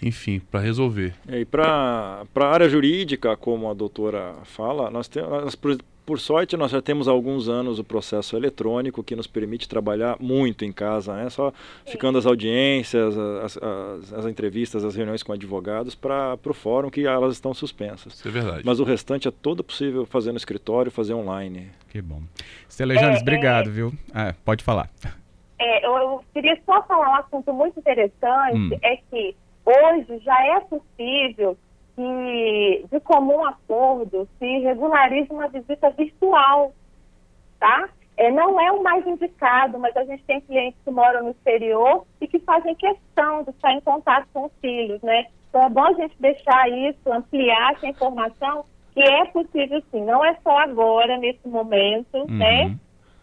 enfim, 0.05 0.39
para 0.39 0.61
resolver. 0.61 1.15
É, 1.27 1.41
e 1.41 1.45
para 1.47 2.27
a 2.35 2.47
área 2.47 2.69
jurídica, 2.69 3.35
como 3.39 3.71
a 3.71 3.75
doutora 3.75 4.35
fala, 4.45 4.91
nós 4.91 5.09
temos, 5.09 5.55
por, 5.55 5.79
por, 6.05 6.21
sorte, 6.21 6.59
nós 6.59 6.71
já 6.71 6.83
temos 6.83 7.09
há 7.09 7.11
alguns 7.11 7.49
anos 7.49 7.79
o 7.79 7.85
processo 7.85 8.37
eletrônico 8.37 9.03
que 9.03 9.17
nos 9.17 9.27
permite 9.27 9.67
trabalhar 9.67 10.19
muito 10.21 10.63
em 10.63 10.71
casa, 10.71 11.15
né? 11.17 11.31
só 11.31 11.55
ficando 11.87 12.19
as 12.19 12.27
audiências, 12.27 13.17
as, 13.17 13.57
as, 13.57 14.13
as 14.13 14.27
entrevistas, 14.27 14.85
as 14.85 14.95
reuniões 14.95 15.23
com 15.23 15.33
advogados 15.33 15.95
para 15.95 16.39
o 16.45 16.53
fórum 16.53 16.91
que 16.91 17.07
elas 17.07 17.33
estão 17.33 17.55
suspensas. 17.55 18.13
Isso 18.13 18.29
é 18.29 18.31
verdade. 18.31 18.63
Mas 18.63 18.81
o 18.81 18.85
restante 18.85 19.27
é 19.27 19.31
todo 19.31 19.65
possível 19.65 20.05
fazer 20.05 20.33
no 20.33 20.37
escritório, 20.37 20.93
fazer 20.93 21.15
online. 21.15 21.71
Que 21.89 22.03
bom. 22.03 22.21
Estelejanes, 22.69 23.21
é, 23.21 23.23
obrigado, 23.23 23.71
é... 23.71 23.73
viu? 23.73 23.95
Ah, 24.13 24.35
pode 24.45 24.63
falar. 24.63 24.91
É, 25.59 25.87
eu, 25.87 25.97
eu, 25.97 26.25
queria 26.35 26.61
só 26.67 26.83
falar 26.83 27.09
um 27.09 27.15
assunto 27.15 27.55
muito 27.55 27.81
interessante, 27.81 28.75
hum. 28.75 28.79
é 28.83 28.97
que 28.97 29.35
Hoje 29.65 30.19
já 30.19 30.47
é 30.47 30.61
possível 30.61 31.57
que, 31.97 32.87
de 32.91 33.01
comum 33.01 33.45
acordo, 33.45 34.29
se 34.39 34.59
regularize 34.59 35.31
uma 35.31 35.49
visita 35.49 35.91
virtual, 35.91 36.73
tá? 37.59 37.89
É, 38.17 38.31
não 38.31 38.61
é 38.61 38.71
o 38.71 38.83
mais 38.83 39.07
indicado, 39.07 39.79
mas 39.79 39.97
a 39.97 40.05
gente 40.05 40.23
tem 40.25 40.41
clientes 40.41 40.79
que 40.85 40.91
moram 40.91 41.25
no 41.25 41.31
exterior 41.31 42.07
e 42.21 42.29
que 42.29 42.39
fazem 42.41 42.75
questão 42.75 43.43
de 43.43 43.51
estar 43.51 43.73
em 43.73 43.81
contato 43.81 44.29
com 44.33 44.45
os 44.45 44.53
filhos, 44.61 45.01
né? 45.03 45.27
Então 45.49 45.63
é 45.63 45.69
bom 45.69 45.85
a 45.85 45.93
gente 45.95 46.15
deixar 46.21 46.69
isso, 46.69 47.13
ampliar 47.13 47.73
essa 47.73 47.87
informação, 47.87 48.65
que 48.93 49.01
é 49.01 49.25
possível 49.27 49.83
sim, 49.91 50.05
não 50.05 50.25
é 50.25 50.37
só 50.43 50.59
agora, 50.59 51.17
nesse 51.17 51.47
momento, 51.49 52.17
uhum. 52.17 52.27
né? 52.27 52.77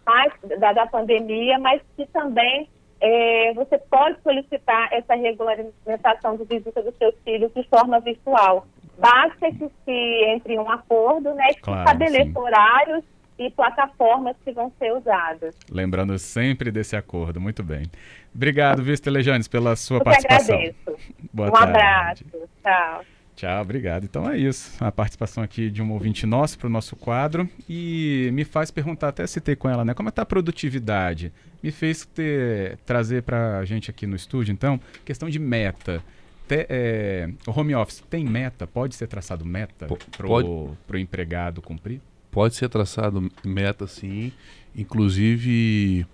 Mas, 0.05 0.33
da, 0.59 0.73
da 0.73 0.85
pandemia, 0.87 1.59
mas 1.59 1.81
que 1.95 2.05
também 2.07 2.67
é, 3.01 3.51
você 3.53 3.79
pode 3.79 4.21
solicitar 4.21 4.93
essa 4.93 5.15
regulamentação 5.15 6.37
de 6.37 6.45
visita 6.45 6.81
dos 6.83 6.95
seus 6.97 7.15
filhos 7.25 7.51
de 7.53 7.63
forma 7.67 7.99
virtual. 7.99 8.67
Basta 8.99 9.51
que 9.51 9.69
se 9.83 10.23
entre 10.27 10.57
um 10.59 10.69
acordo, 10.69 11.33
né, 11.33 11.47
que 11.47 11.61
claro, 11.61 11.79
estabeleça 11.79 12.39
horários 12.39 13.03
e 13.39 13.49
plataformas 13.49 14.35
que 14.45 14.51
vão 14.51 14.71
ser 14.77 14.93
usadas. 14.93 15.55
Lembrando 15.71 16.17
sempre 16.19 16.71
desse 16.71 16.95
acordo, 16.95 17.41
muito 17.41 17.63
bem. 17.63 17.87
Obrigado, 18.35 18.83
Vice 18.83 19.01
Telejanes, 19.01 19.47
pela 19.47 19.75
sua 19.75 19.97
Eu 19.97 20.03
participação. 20.03 20.55
agradeço. 20.55 20.95
Boa 21.33 21.49
um 21.49 21.51
tarde. 21.51 21.73
abraço. 21.73 22.23
Tchau. 22.63 23.20
Tchau, 23.35 23.61
obrigado. 23.61 24.03
Então 24.03 24.29
é 24.29 24.37
isso. 24.37 24.71
A 24.79 24.91
participação 24.91 25.43
aqui 25.43 25.69
de 25.69 25.81
um 25.81 25.91
ouvinte 25.91 26.25
nosso 26.25 26.57
para 26.57 26.67
o 26.67 26.69
nosso 26.69 26.95
quadro. 26.95 27.49
E 27.67 28.29
me 28.33 28.43
faz 28.43 28.69
perguntar, 28.69 29.09
até 29.09 29.25
citei 29.25 29.55
com 29.55 29.69
ela, 29.69 29.83
né? 29.83 29.93
Como 29.93 30.09
é 30.09 30.11
está 30.11 30.21
a 30.21 30.25
produtividade? 30.25 31.31
Me 31.63 31.71
fez 31.71 32.05
ter, 32.05 32.77
trazer 32.85 33.23
para 33.23 33.59
a 33.59 33.65
gente 33.65 33.89
aqui 33.89 34.05
no 34.05 34.15
estúdio, 34.15 34.51
então, 34.51 34.79
questão 35.05 35.29
de 35.29 35.39
meta. 35.39 36.03
Te, 36.47 36.65
é, 36.69 37.29
o 37.47 37.57
home 37.57 37.73
office 37.75 38.03
tem 38.09 38.25
meta? 38.25 38.67
Pode 38.67 38.95
ser 38.95 39.07
traçado 39.07 39.45
meta 39.45 39.87
para 40.17 40.27
o 40.27 40.97
empregado 40.97 41.61
cumprir? 41.61 42.01
Pode 42.29 42.55
ser 42.55 42.69
traçado 42.69 43.29
meta, 43.43 43.87
sim. 43.87 44.31
Inclusive 44.75 46.05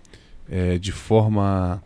é, 0.50 0.78
de 0.78 0.92
forma 0.92 1.82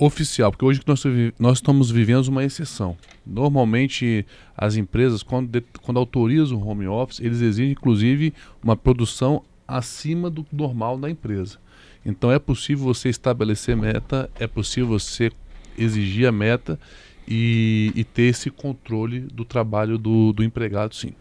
oficial, 0.00 0.50
porque 0.50 0.64
hoje 0.64 0.80
nós, 0.86 1.04
nós 1.38 1.58
estamos 1.58 1.90
vivendo 1.90 2.26
uma 2.28 2.42
exceção. 2.42 2.96
Normalmente, 3.26 4.24
as 4.56 4.76
empresas, 4.76 5.22
quando, 5.22 5.62
quando 5.82 5.98
autorizam 5.98 6.58
o 6.58 6.66
home 6.66 6.88
office, 6.88 7.20
eles 7.20 7.42
exigem, 7.42 7.72
inclusive, 7.72 8.32
uma 8.64 8.74
produção 8.74 9.42
acima 9.68 10.30
do 10.30 10.44
normal 10.50 10.98
da 10.98 11.10
empresa. 11.10 11.58
Então, 12.04 12.32
é 12.32 12.38
possível 12.38 12.84
você 12.84 13.10
estabelecer 13.10 13.76
meta, 13.76 14.30
é 14.40 14.46
possível 14.46 14.88
você 14.88 15.30
exigir 15.76 16.26
a 16.26 16.32
meta 16.32 16.80
e, 17.28 17.92
e 17.94 18.02
ter 18.02 18.22
esse 18.22 18.50
controle 18.50 19.20
do 19.20 19.44
trabalho 19.44 19.98
do, 19.98 20.32
do 20.32 20.42
empregado, 20.42 20.94
sim. 20.94 21.12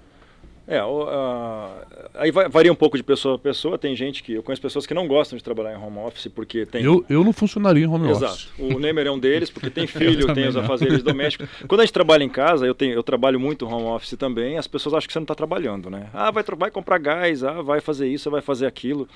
É, 0.70 0.84
o, 0.84 1.06
uh, 1.06 1.68
aí 2.14 2.30
varia 2.32 2.72
um 2.72 2.76
pouco 2.76 2.96
de 2.96 3.02
pessoa 3.02 3.38
a 3.38 3.40
pessoa. 3.40 3.76
Tem 3.76 3.96
gente 3.96 4.22
que 4.22 4.34
eu 4.34 4.44
conheço 4.44 4.62
pessoas 4.62 4.86
que 4.86 4.94
não 4.94 5.08
gostam 5.08 5.36
de 5.36 5.44
trabalhar 5.44 5.74
em 5.74 5.84
home 5.84 5.98
office 5.98 6.28
porque 6.28 6.64
tem. 6.64 6.84
Eu, 6.84 7.04
eu 7.10 7.24
não 7.24 7.34
funcionaria 7.34 7.86
em 7.86 7.88
home 7.88 8.08
Exato. 8.08 8.34
office. 8.34 8.50
Exato. 8.60 8.78
O 8.78 8.80
Nemer 8.80 9.08
é 9.08 9.12
um 9.12 9.18
deles 9.18 9.50
porque 9.50 9.72
tem 9.72 9.88
filho, 9.90 10.32
tem 10.32 10.48
os 10.48 10.56
afazeres 10.56 11.02
domésticos. 11.02 11.50
Quando 11.68 11.82
a 11.82 11.86
gente 11.86 11.94
trabalha 11.94 12.24
em 12.24 12.30
casa, 12.30 12.68
eu 12.68 12.76
tenho, 12.76 12.94
eu 12.94 13.02
trabalho 13.02 13.40
muito 13.40 13.66
home 13.66 13.88
office 13.88 14.16
também. 14.16 14.60
As 14.60 14.68
pessoas 14.68 14.94
acham 14.94 15.08
que 15.08 15.14
você 15.14 15.18
não 15.18 15.24
está 15.24 15.34
trabalhando, 15.34 15.90
né? 15.90 16.08
Ah, 16.14 16.30
vai, 16.30 16.44
vai 16.56 16.70
comprar 16.70 17.00
gás, 17.00 17.44
ah, 17.44 17.64
vai 17.64 17.82
fazer 17.82 18.08
isso, 18.08 18.30
vai 18.30 18.42
fazer 18.42 18.68
aquilo. 18.68 19.10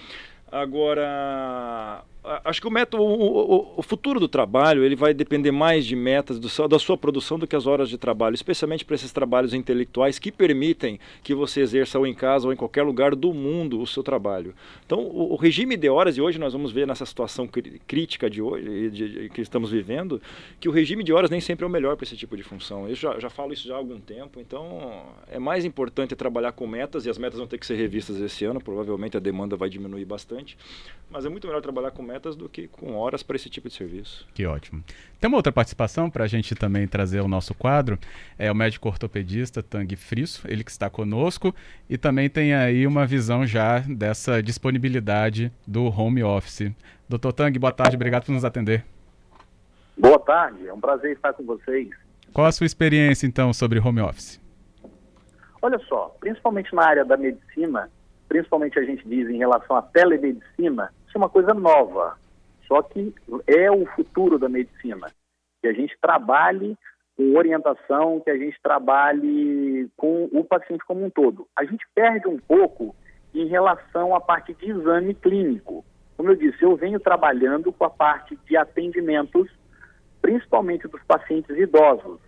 Agora, 0.54 2.06
acho 2.44 2.62
que 2.62 2.68
o 2.68 2.72
método, 2.72 3.04
o, 3.04 3.08
o, 3.08 3.74
o, 3.78 3.82
futuro 3.82 4.20
do 4.20 4.28
trabalho, 4.28 4.84
ele 4.84 4.96
vai 4.96 5.14
depender 5.14 5.52
mais 5.52 5.86
de 5.86 5.96
metas 5.96 6.40
do, 6.40 6.68
da 6.68 6.80
sua 6.80 6.98
produção 6.98 7.38
do 7.38 7.46
que 7.46 7.56
as 7.56 7.68
horas 7.68 7.90
de 7.90 7.98
trabalho, 7.98 8.34
especialmente 8.34 8.86
para 8.86 8.96
esses 8.96 9.12
trabalhos 9.12 9.54
intelectuais 9.54 10.18
que 10.18 10.32
permitem 10.32 11.00
que 11.24 11.34
você 11.34 11.62
exerça 11.62 12.00
ou 12.00 12.08
em 12.08 12.14
casa 12.14 12.48
ou 12.48 12.54
em 12.54 12.56
qualquer 12.56 12.84
lugar 12.84 13.16
do 13.16 13.34
mundo 13.34 13.82
o 13.82 13.88
seu 13.88 14.02
trabalho. 14.02 14.56
Então, 14.86 15.00
o, 15.00 15.34
o 15.34 15.36
regime 15.36 15.76
de 15.76 15.90
horas, 15.90 16.18
e 16.18 16.22
hoje 16.22 16.40
nós 16.40 16.54
vamos 16.54 16.72
ver 16.72 16.88
nessa 16.88 17.06
situação 17.06 17.50
crítica 17.88 18.30
de 18.30 18.42
hoje, 18.42 18.90
de, 18.90 19.10
de, 19.10 19.30
que 19.30 19.42
estamos 19.42 19.72
vivendo, 19.72 20.22
que 20.60 20.70
o 20.70 20.72
regime 20.72 21.04
de 21.04 21.12
horas 21.12 21.30
nem 21.30 21.42
sempre 21.42 21.66
é 21.66 21.68
o 21.68 21.72
melhor 21.72 21.98
para 21.98 22.06
esse 22.06 22.16
tipo 22.16 22.38
de 22.38 22.44
função. 22.44 22.88
Eu 22.88 22.96
já, 22.96 23.20
já 23.20 23.30
falo 23.30 23.54
isso 23.54 23.68
já 23.68 23.74
há 23.74 23.78
algum 23.78 24.00
tempo, 24.00 24.40
então 24.40 25.04
é 25.30 25.40
mais 25.40 25.66
importante 25.66 26.16
trabalhar 26.16 26.54
com 26.54 26.66
metas, 26.66 27.06
e 27.06 27.10
as 27.10 27.18
metas 27.18 27.38
vão 27.38 27.48
ter 27.48 27.58
que 27.58 27.66
ser 27.66 27.76
revistas 27.76 28.20
esse 28.20 28.46
ano, 28.46 28.62
provavelmente 28.62 29.18
a 29.18 29.20
demanda 29.20 29.58
vai 29.58 29.70
diminuir 29.70 30.06
bastante, 30.06 30.43
mas 31.10 31.26
é 31.26 31.30
muito 31.30 31.46
melhor 31.46 31.62
trabalhar 31.62 31.92
com 31.92 32.02
metas 32.02 32.24
metas 32.24 32.36
do 32.36 32.48
que 32.48 32.68
com 32.68 32.96
horas 32.96 33.22
para 33.22 33.36
esse 33.36 33.50
tipo 33.50 33.68
de 33.68 33.76
serviço. 33.76 34.26
Que 34.34 34.46
ótimo. 34.46 34.84
Tem 35.20 35.28
uma 35.28 35.38
outra 35.38 35.52
participação 35.52 36.10
para 36.10 36.24
a 36.24 36.28
gente 36.28 36.56
também 36.56 36.88
trazer 36.88 37.22
o 37.22 37.28
nosso 37.28 37.54
quadro. 37.54 38.00
É 38.38 38.52
o 38.52 38.56
médico 38.56 38.88
ortopedista 38.88 39.62
Tang 39.62 39.94
Frisso, 39.96 40.48
ele 40.48 40.64
que 40.64 40.72
está 40.72 40.90
conosco, 40.90 41.54
e 41.90 41.98
também 41.98 42.30
tem 42.30 42.54
aí 42.54 42.88
uma 42.88 43.06
visão 43.06 43.46
já 43.46 43.80
dessa 43.80 44.42
disponibilidade 44.42 45.52
do 45.68 45.86
home 45.86 46.24
office. 46.24 46.72
Doutor 47.10 47.34
Tang, 47.34 47.58
boa 47.60 47.74
tarde, 47.74 47.96
obrigado 47.96 48.26
por 48.26 48.32
nos 48.32 48.46
atender. 48.46 48.86
Boa 49.98 50.20
tarde, 50.20 50.68
é 50.68 50.74
um 50.74 50.80
prazer 50.80 51.14
estar 51.14 51.34
com 51.34 51.44
vocês. 51.44 51.90
Qual 52.32 52.48
a 52.48 52.52
sua 52.52 52.66
experiência, 52.66 53.28
então, 53.28 53.54
sobre 53.54 53.80
home 53.80 54.02
office? 54.02 54.42
Olha 55.62 55.80
só, 55.88 56.16
principalmente 56.20 56.74
na 56.74 56.84
área 56.84 57.06
da 57.06 57.16
medicina, 57.16 57.90
principalmente 58.34 58.80
a 58.80 58.84
gente 58.84 59.08
diz 59.08 59.30
em 59.30 59.38
relação 59.38 59.76
à 59.76 59.82
telemedicina, 59.84 60.92
isso 61.06 61.16
é 61.16 61.18
uma 61.20 61.30
coisa 61.30 61.54
nova. 61.54 62.18
Só 62.68 62.82
que 62.82 63.14
é 63.46 63.70
o 63.70 63.86
futuro 63.96 64.40
da 64.40 64.50
medicina. 64.50 65.06
Que 65.62 65.68
a 65.68 65.74
gente 65.74 65.96
trabalhe 66.02 66.76
com 67.16 67.36
orientação, 67.36 68.20
que 68.22 68.32
a 68.32 68.36
gente 68.36 68.60
trabalhe 68.64 69.88
com 69.96 70.28
o 70.32 70.44
paciente 70.44 70.84
como 70.84 71.06
um 71.06 71.12
todo. 71.12 71.48
A 71.56 71.64
gente 71.64 71.86
perde 71.94 72.28
um 72.28 72.40
pouco 72.40 72.96
em 73.36 73.46
relação 73.46 74.16
à 74.16 74.20
parte 74.20 74.56
de 74.56 74.72
exame 74.72 75.14
clínico. 75.14 75.86
Como 76.18 76.32
eu 76.32 76.36
disse, 76.36 76.64
eu 76.64 76.76
venho 76.76 77.00
trabalhando 77.00 77.72
com 77.72 77.86
a 77.86 77.90
parte 77.92 78.36
de 78.48 78.58
atendimentos, 78.58 79.48
principalmente 80.24 80.88
dos 80.88 81.04
pacientes 81.04 81.56
idosos. 81.56 82.20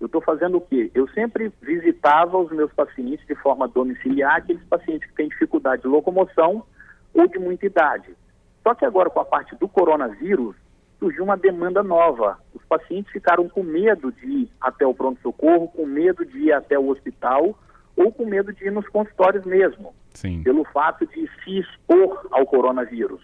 Eu 0.00 0.06
estou 0.06 0.20
fazendo 0.20 0.58
o 0.58 0.60
quê? 0.60 0.90
Eu 0.94 1.08
sempre 1.08 1.52
visitava 1.60 2.38
os 2.38 2.50
meus 2.52 2.72
pacientes 2.72 3.26
de 3.26 3.34
forma 3.34 3.66
domiciliar, 3.66 4.36
aqueles 4.36 4.62
pacientes 4.64 5.08
que 5.08 5.16
têm 5.16 5.28
dificuldade 5.28 5.82
de 5.82 5.88
locomoção 5.88 6.64
ou 7.12 7.26
de 7.26 7.38
muita 7.38 7.66
idade. 7.66 8.14
Só 8.62 8.74
que 8.74 8.84
agora, 8.84 9.10
com 9.10 9.20
a 9.20 9.24
parte 9.24 9.56
do 9.56 9.68
coronavírus, 9.68 10.54
surgiu 10.98 11.24
uma 11.24 11.36
demanda 11.36 11.82
nova. 11.82 12.38
Os 12.54 12.64
pacientes 12.64 13.10
ficaram 13.12 13.48
com 13.48 13.62
medo 13.62 14.12
de 14.12 14.26
ir 14.26 14.50
até 14.60 14.86
o 14.86 14.94
pronto-socorro, 14.94 15.68
com 15.68 15.86
medo 15.86 16.24
de 16.24 16.38
ir 16.38 16.52
até 16.52 16.78
o 16.78 16.88
hospital 16.88 17.58
ou 17.96 18.12
com 18.12 18.24
medo 18.24 18.52
de 18.52 18.64
ir 18.64 18.70
nos 18.70 18.86
consultórios 18.88 19.44
mesmo, 19.44 19.92
Sim. 20.14 20.42
pelo 20.44 20.64
fato 20.64 21.04
de 21.06 21.28
se 21.42 21.58
expor 21.58 22.28
ao 22.30 22.46
coronavírus. 22.46 23.20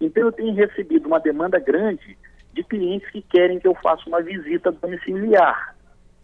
Então, 0.00 0.24
eu 0.24 0.32
tenho 0.32 0.54
recebido 0.54 1.06
uma 1.06 1.18
demanda 1.18 1.58
grande 1.58 2.16
de 2.52 2.62
clientes 2.62 3.08
que 3.10 3.22
querem 3.22 3.58
que 3.58 3.66
eu 3.66 3.74
faça 3.74 4.02
uma 4.06 4.22
visita 4.22 4.70
domiciliar. 4.70 5.74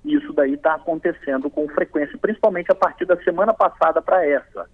Isso 0.09 0.33
daí 0.33 0.55
está 0.55 0.75
acontecendo 0.75 1.51
com 1.51 1.68
frequência, 1.68 2.16
principalmente 2.18 2.73
a 2.73 2.75
partir 2.75 3.05
da 3.05 3.16
semana 3.23 3.53
passada 3.53 4.01
para 4.01 4.25
essa. 4.25 4.68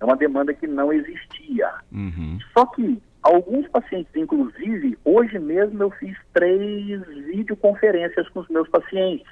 É 0.00 0.04
uma 0.04 0.16
demanda 0.16 0.54
que 0.54 0.68
não 0.68 0.92
existia. 0.92 1.72
Uhum. 1.92 2.38
Só 2.56 2.64
que 2.66 3.02
alguns 3.20 3.66
pacientes, 3.68 4.14
inclusive, 4.14 4.96
hoje 5.04 5.38
mesmo 5.38 5.82
eu 5.82 5.90
fiz 5.90 6.16
três 6.32 7.04
videoconferências 7.26 8.28
com 8.28 8.40
os 8.40 8.48
meus 8.48 8.68
pacientes. 8.68 9.26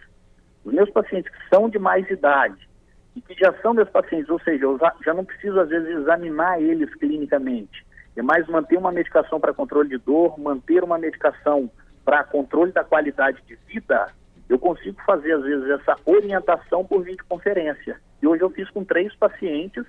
Os 0.64 0.74
meus 0.74 0.90
pacientes 0.90 1.30
que 1.30 1.48
são 1.48 1.68
de 1.68 1.78
mais 1.78 2.10
idade 2.10 2.68
e 3.14 3.20
que 3.20 3.34
já 3.34 3.52
são 3.62 3.72
meus 3.72 3.88
pacientes, 3.88 4.28
ou 4.28 4.40
seja, 4.40 4.64
eu 4.64 4.78
já 5.04 5.14
não 5.14 5.24
preciso 5.24 5.60
às 5.60 5.68
vezes 5.68 5.88
examinar 5.88 6.60
eles 6.60 6.92
clinicamente. 6.96 7.86
É 8.16 8.22
mais 8.22 8.46
manter 8.48 8.76
uma 8.76 8.90
medicação 8.90 9.38
para 9.38 9.54
controle 9.54 9.90
de 9.90 9.98
dor, 9.98 10.38
manter 10.40 10.82
uma 10.82 10.98
medicação 10.98 11.70
para 12.04 12.24
controle 12.24 12.72
da 12.72 12.82
qualidade 12.82 13.40
de 13.46 13.56
vida, 13.68 14.08
eu 14.48 14.58
consigo 14.58 15.00
fazer 15.04 15.32
às 15.32 15.42
vezes 15.42 15.68
essa 15.70 15.96
orientação 16.04 16.84
por 16.84 17.02
videoconferência. 17.02 18.00
E 18.22 18.26
hoje 18.26 18.42
eu 18.42 18.50
fiz 18.50 18.68
com 18.70 18.84
três 18.84 19.14
pacientes 19.14 19.84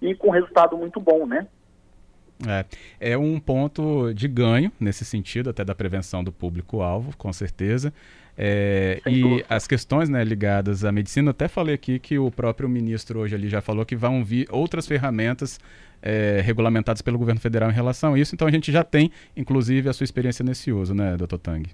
e 0.00 0.14
com 0.14 0.30
resultado 0.30 0.76
muito 0.76 1.00
bom, 1.00 1.26
né? 1.26 1.46
É, 2.46 3.12
é 3.12 3.18
um 3.18 3.40
ponto 3.40 4.12
de 4.12 4.28
ganho 4.28 4.70
nesse 4.78 5.04
sentido, 5.04 5.50
até 5.50 5.64
da 5.64 5.74
prevenção 5.74 6.22
do 6.22 6.30
público-alvo, 6.30 7.16
com 7.16 7.32
certeza. 7.32 7.92
É, 8.38 9.00
e 9.06 9.22
dúvida. 9.22 9.46
as 9.48 9.66
questões 9.66 10.10
né, 10.10 10.22
ligadas 10.22 10.84
à 10.84 10.92
medicina, 10.92 11.30
até 11.30 11.48
falei 11.48 11.74
aqui 11.74 11.98
que 11.98 12.18
o 12.18 12.30
próprio 12.30 12.68
ministro 12.68 13.20
hoje 13.20 13.34
ali 13.34 13.48
já 13.48 13.62
falou 13.62 13.86
que 13.86 13.96
vão 13.96 14.22
vir 14.22 14.46
outras 14.50 14.86
ferramentas 14.86 15.58
é, 16.02 16.42
regulamentadas 16.44 17.00
pelo 17.00 17.16
governo 17.16 17.40
federal 17.40 17.70
em 17.70 17.74
relação 17.74 18.12
a 18.12 18.18
isso, 18.18 18.34
então 18.34 18.46
a 18.46 18.50
gente 18.50 18.70
já 18.70 18.84
tem, 18.84 19.10
inclusive, 19.34 19.88
a 19.88 19.92
sua 19.94 20.04
experiência 20.04 20.44
nesse 20.44 20.70
uso, 20.70 20.94
né, 20.94 21.16
doutor 21.16 21.38
Tang? 21.38 21.66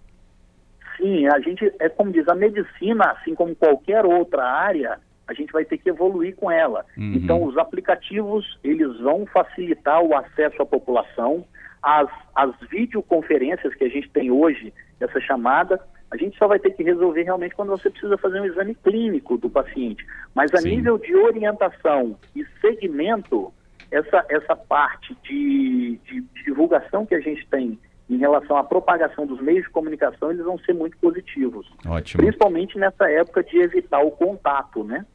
Sim, 0.96 1.26
a 1.26 1.40
gente, 1.40 1.72
é 1.78 1.88
como 1.88 2.12
diz, 2.12 2.28
a 2.28 2.34
medicina, 2.34 3.04
assim 3.12 3.34
como 3.34 3.54
qualquer 3.54 4.04
outra 4.04 4.44
área, 4.44 4.98
a 5.26 5.34
gente 5.34 5.52
vai 5.52 5.64
ter 5.64 5.78
que 5.78 5.88
evoluir 5.88 6.34
com 6.36 6.50
ela. 6.50 6.84
Uhum. 6.96 7.14
Então, 7.14 7.42
os 7.44 7.56
aplicativos, 7.56 8.58
eles 8.62 8.98
vão 9.00 9.26
facilitar 9.26 10.02
o 10.02 10.14
acesso 10.16 10.60
à 10.62 10.66
população. 10.66 11.44
As, 11.82 12.08
as 12.34 12.54
videoconferências 12.68 13.74
que 13.74 13.84
a 13.84 13.88
gente 13.88 14.08
tem 14.10 14.30
hoje, 14.30 14.72
essa 15.00 15.20
chamada, 15.20 15.80
a 16.10 16.16
gente 16.16 16.36
só 16.36 16.46
vai 16.46 16.58
ter 16.58 16.70
que 16.72 16.82
resolver 16.82 17.22
realmente 17.22 17.54
quando 17.54 17.70
você 17.70 17.88
precisa 17.88 18.18
fazer 18.18 18.40
um 18.40 18.44
exame 18.44 18.74
clínico 18.74 19.38
do 19.38 19.48
paciente. 19.48 20.06
Mas 20.34 20.52
a 20.52 20.58
Sim. 20.58 20.76
nível 20.76 20.98
de 20.98 21.14
orientação 21.16 22.16
e 22.36 22.44
segmento, 22.60 23.52
essa, 23.90 24.24
essa 24.28 24.54
parte 24.54 25.16
de, 25.22 25.98
de, 26.04 26.20
de 26.20 26.44
divulgação 26.44 27.06
que 27.06 27.14
a 27.14 27.20
gente 27.20 27.46
tem 27.48 27.78
em 28.14 28.18
relação 28.18 28.56
à 28.56 28.64
propagação 28.64 29.26
dos 29.26 29.40
meios 29.40 29.64
de 29.64 29.70
comunicação, 29.70 30.30
eles 30.30 30.44
vão 30.44 30.58
ser 30.58 30.74
muito 30.74 30.96
positivos. 30.98 31.66
Ótimo. 31.86 32.22
Principalmente 32.22 32.78
nessa 32.78 33.10
época 33.10 33.42
de 33.42 33.58
evitar 33.58 34.00
o 34.00 34.10
contato, 34.10 34.84
né? 34.84 35.06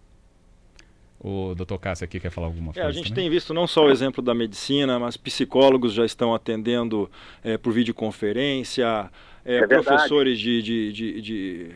O 1.20 1.56
doutor 1.56 1.80
Cássio 1.80 2.06
aqui 2.06 2.20
quer 2.20 2.30
falar 2.30 2.48
alguma 2.48 2.74
coisa? 2.74 2.88
É, 2.88 2.90
a 2.90 2.92
gente 2.92 3.10
também? 3.10 3.26
tem 3.26 3.30
visto 3.30 3.54
não 3.54 3.68
só 3.68 3.86
o 3.86 3.90
exemplo 3.90 4.22
da 4.22 4.34
medicina, 4.34 5.00
mas 5.00 5.18
psicólogos 5.18 5.94
já 5.94 6.06
estão 6.06 6.34
atendendo 6.34 7.10
é, 7.44 7.58
por 7.58 7.74
videoconferência, 7.74 9.10
é, 9.44 9.58
é 9.58 9.68
professores 9.68 10.40
de, 10.40 10.62
de, 10.62 10.94
de, 10.94 11.22
de 11.22 11.72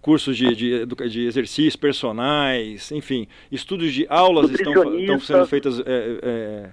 cursos 0.00 0.36
de, 0.36 0.54
de, 0.54 0.86
de 0.86 1.26
exercícios 1.26 1.76
personais, 1.76 2.90
enfim, 2.92 3.28
estudos 3.52 3.92
de 3.92 4.06
aulas 4.08 4.50
estão, 4.50 4.98
estão 4.98 5.20
sendo 5.20 5.46
feitas 5.46 5.80
é, 5.80 5.84
é, 6.22 6.70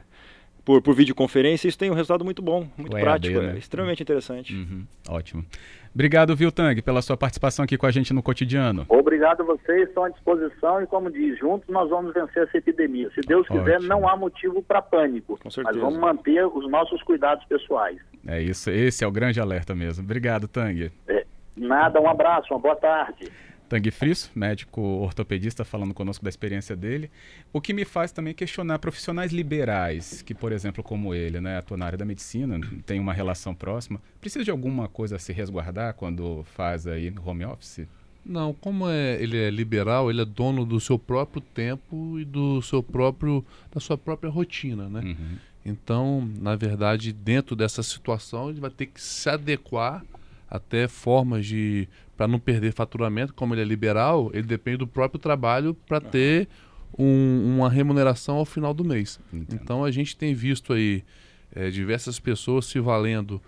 por, 0.65 0.81
por 0.81 0.95
videoconferência. 0.95 1.67
Isso 1.67 1.77
tem 1.77 1.91
um 1.91 1.93
resultado 1.93 2.25
muito 2.25 2.41
bom, 2.41 2.67
muito 2.75 2.97
o 2.97 2.99
prático, 2.99 3.37
EAD, 3.37 3.47
né? 3.47 3.53
é 3.55 3.59
extremamente 3.59 4.01
interessante. 4.01 4.53
Uhum, 4.53 4.85
ótimo. 5.07 5.45
Obrigado, 5.93 6.35
Viltang, 6.35 6.81
pela 6.81 7.01
sua 7.01 7.15
participação 7.15 7.63
aqui 7.63 7.77
com 7.77 7.85
a 7.85 7.91
gente 7.91 8.13
no 8.13 8.21
cotidiano. 8.21 8.85
Obrigado 8.89 9.41
a 9.41 9.45
vocês, 9.45 9.87
estão 9.87 10.03
à 10.03 10.09
disposição 10.09 10.81
e, 10.81 10.87
como 10.87 11.09
diz, 11.09 11.39
juntos 11.39 11.69
nós 11.69 11.89
vamos 11.89 12.13
vencer 12.13 12.43
essa 12.43 12.57
epidemia. 12.57 13.09
Se 13.15 13.21
Deus 13.21 13.47
quiser, 13.47 13.77
Ótimo. 13.77 13.87
não 13.87 14.09
há 14.09 14.17
motivo 14.17 14.61
para 14.61 14.81
pânico. 14.81 15.39
Com 15.41 15.49
certeza. 15.49 15.73
Mas 15.73 15.81
vamos 15.81 15.97
manter 15.97 16.45
os 16.45 16.69
nossos 16.69 17.01
cuidados 17.03 17.45
pessoais. 17.45 17.97
É 18.27 18.41
isso, 18.41 18.69
esse 18.69 19.05
é 19.05 19.07
o 19.07 19.11
grande 19.11 19.39
alerta 19.39 19.73
mesmo. 19.73 20.03
Obrigado, 20.03 20.49
Tang. 20.49 20.91
É, 21.07 21.25
nada, 21.55 22.01
um 22.01 22.09
abraço, 22.09 22.53
uma 22.53 22.59
boa 22.59 22.75
tarde. 22.75 23.31
Tang 23.67 23.89
Friso, 23.91 24.29
médico 24.35 24.81
ortopedista, 24.81 25.65
falando 25.65 25.93
conosco 25.93 26.23
da 26.23 26.29
experiência 26.29 26.75
dele. 26.75 27.09
O 27.51 27.59
que 27.59 27.73
me 27.73 27.85
faz 27.85 28.11
também 28.11 28.33
questionar 28.33 28.79
profissionais 28.79 29.31
liberais, 29.31 30.21
que, 30.21 30.33
por 30.33 30.51
exemplo, 30.51 30.83
como 30.83 31.13
ele, 31.13 31.41
né, 31.41 31.57
atua 31.57 31.77
na 31.77 31.85
área 31.85 31.97
da 31.97 32.05
medicina, 32.05 32.59
tem 32.85 32.99
uma 32.99 33.13
relação 33.13 33.55
próxima, 33.55 34.01
precisa 34.21 34.43
de 34.43 34.51
alguma 34.51 34.87
coisa 34.87 35.15
a 35.15 35.19
se 35.19 35.33
resguardar 35.33 35.93
quando 35.95 36.43
faz 36.55 36.87
aí 36.87 37.13
home 37.25 37.45
office? 37.45 37.87
Não, 38.25 38.53
como 38.53 38.89
é, 38.89 39.21
ele 39.21 39.37
é 39.37 39.51
liberal, 39.51 40.09
ele 40.09 40.21
é 40.21 40.25
dono 40.25 40.65
do 40.65 40.79
seu 40.79 40.97
próprio 40.97 41.41
tempo 41.41 42.19
e 42.19 42.25
do 42.25 42.59
seu 42.61 42.81
próprio, 42.81 43.45
da 43.71 43.79
sua 43.79 43.97
própria 43.97 44.31
rotina, 44.31 44.89
né? 44.89 45.01
Uhum. 45.01 45.37
Então, 45.63 46.27
na 46.39 46.55
verdade, 46.55 47.13
dentro 47.13 47.55
dessa 47.55 47.83
situação, 47.83 48.49
ele 48.49 48.59
vai 48.59 48.69
ter 48.69 48.87
que 48.87 49.01
se 49.01 49.29
adequar 49.29 50.03
até 50.49 50.87
formas 50.87 51.45
de 51.45 51.87
para 52.15 52.27
não 52.27 52.39
perder 52.39 52.71
faturamento, 52.71 53.33
como 53.33 53.53
ele 53.53 53.61
é 53.61 53.65
liberal, 53.65 54.31
ele 54.33 54.47
depende 54.47 54.77
do 54.77 54.87
próprio 54.87 55.19
trabalho 55.19 55.73
para 55.73 55.99
ter 55.99 56.47
um, 56.97 57.55
uma 57.57 57.69
remuneração 57.69 58.37
ao 58.37 58.45
final 58.45 58.73
do 58.73 58.85
mês. 58.85 59.19
Entendo. 59.33 59.59
Então 59.61 59.83
a 59.83 59.91
gente 59.91 60.15
tem 60.15 60.33
visto 60.33 60.71
aí 60.73 61.03
é, 61.53 61.69
diversas 61.69 62.19
pessoas 62.19 62.65
se 62.65 62.79
valendo 62.79 63.41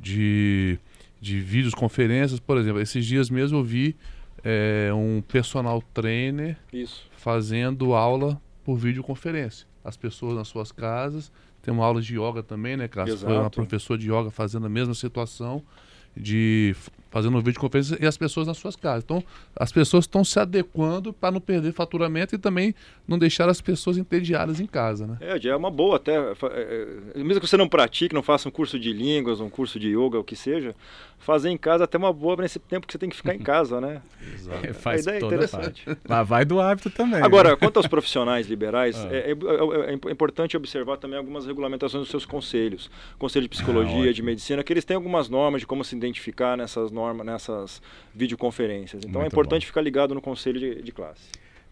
de, 0.00 0.78
de 1.20 1.38
vídeos, 1.38 1.74
conferências, 1.74 2.40
por 2.40 2.56
exemplo, 2.56 2.80
esses 2.80 3.04
dias 3.04 3.28
mesmo 3.28 3.58
eu 3.58 3.64
vi 3.64 3.94
é, 4.42 4.90
um 4.94 5.22
personal 5.22 5.82
trainer 5.92 6.56
Isso. 6.72 7.08
fazendo 7.16 7.94
aula 7.94 8.40
por 8.64 8.76
videoconferência. 8.76 9.66
As 9.84 9.98
pessoas 9.98 10.34
nas 10.34 10.48
suas 10.48 10.72
casas, 10.72 11.30
tem 11.60 11.72
uma 11.72 11.84
aula 11.84 12.00
de 12.00 12.18
yoga 12.18 12.42
também, 12.42 12.76
né, 12.76 12.88
Cássio? 12.88 13.18
Foi 13.18 13.36
uma 13.36 13.50
professora 13.50 13.98
de 13.98 14.10
yoga 14.10 14.30
fazendo 14.30 14.64
a 14.64 14.68
mesma 14.68 14.94
situação 14.94 15.62
de 16.16 16.74
fazendo 17.14 17.38
um 17.38 17.40
videoconferência 17.40 17.96
e 18.00 18.06
as 18.08 18.16
pessoas 18.16 18.48
nas 18.48 18.58
suas 18.58 18.74
casas. 18.74 19.04
Então, 19.04 19.22
as 19.54 19.70
pessoas 19.70 20.02
estão 20.02 20.24
se 20.24 20.36
adequando 20.40 21.12
para 21.12 21.30
não 21.30 21.40
perder 21.40 21.72
faturamento 21.72 22.34
e 22.34 22.38
também 22.38 22.74
não 23.06 23.16
deixar 23.16 23.48
as 23.48 23.60
pessoas 23.60 23.96
entediadas 23.96 24.58
em 24.58 24.66
casa, 24.66 25.06
né? 25.06 25.18
É, 25.20 25.46
é 25.46 25.54
uma 25.54 25.70
boa 25.70 25.94
até. 25.94 26.12
É, 26.16 26.34
é, 27.14 27.22
mesmo 27.22 27.40
que 27.40 27.46
você 27.46 27.56
não 27.56 27.68
pratique, 27.68 28.12
não 28.12 28.22
faça 28.22 28.48
um 28.48 28.50
curso 28.50 28.80
de 28.80 28.92
línguas, 28.92 29.40
um 29.40 29.48
curso 29.48 29.78
de 29.78 29.90
yoga, 29.90 30.18
o 30.18 30.24
que 30.24 30.34
seja, 30.34 30.74
fazer 31.24 31.50
em 31.50 31.56
casa 31.56 31.84
é 31.84 31.86
até 31.86 31.96
uma 31.96 32.12
boa 32.12 32.36
nesse 32.36 32.58
tempo 32.58 32.86
que 32.86 32.92
você 32.92 32.98
tem 32.98 33.08
que 33.08 33.16
ficar 33.16 33.34
em 33.34 33.38
casa, 33.38 33.80
né? 33.80 34.02
Exato. 34.34 34.66
É, 34.66 34.72
faz 34.72 35.06
a 35.06 35.12
ideia 35.12 35.22
é 35.22 35.26
interessante. 35.26 35.84
Mas 36.08 36.28
vai 36.28 36.44
do 36.44 36.60
hábito 36.60 36.90
também. 36.90 37.22
Agora, 37.22 37.50
né? 37.50 37.56
quanto 37.56 37.76
aos 37.76 37.86
profissionais 37.86 38.46
liberais, 38.46 38.96
ah. 38.96 39.08
é, 39.14 39.30
é, 39.30 39.90
é, 39.90 40.12
importante 40.12 40.56
observar 40.56 40.96
também 40.96 41.18
algumas 41.18 41.46
regulamentações 41.46 42.02
dos 42.02 42.10
seus 42.10 42.26
conselhos. 42.26 42.90
Conselho 43.18 43.44
de 43.44 43.48
Psicologia, 43.48 44.10
ah, 44.10 44.12
de 44.12 44.22
Medicina, 44.22 44.64
que 44.64 44.72
eles 44.72 44.84
têm 44.84 44.96
algumas 44.96 45.28
normas 45.28 45.60
de 45.60 45.66
como 45.66 45.84
se 45.84 45.96
identificar 45.96 46.56
nessas 46.56 46.90
normas, 46.90 47.03
nessas 47.12 47.82
videoconferências. 48.14 49.02
Então 49.04 49.20
Muito 49.20 49.24
é 49.24 49.34
importante 49.34 49.62
bom. 49.62 49.66
ficar 49.66 49.80
ligado 49.82 50.14
no 50.14 50.22
conselho 50.22 50.58
de, 50.58 50.82
de 50.82 50.92
classe. 50.92 51.24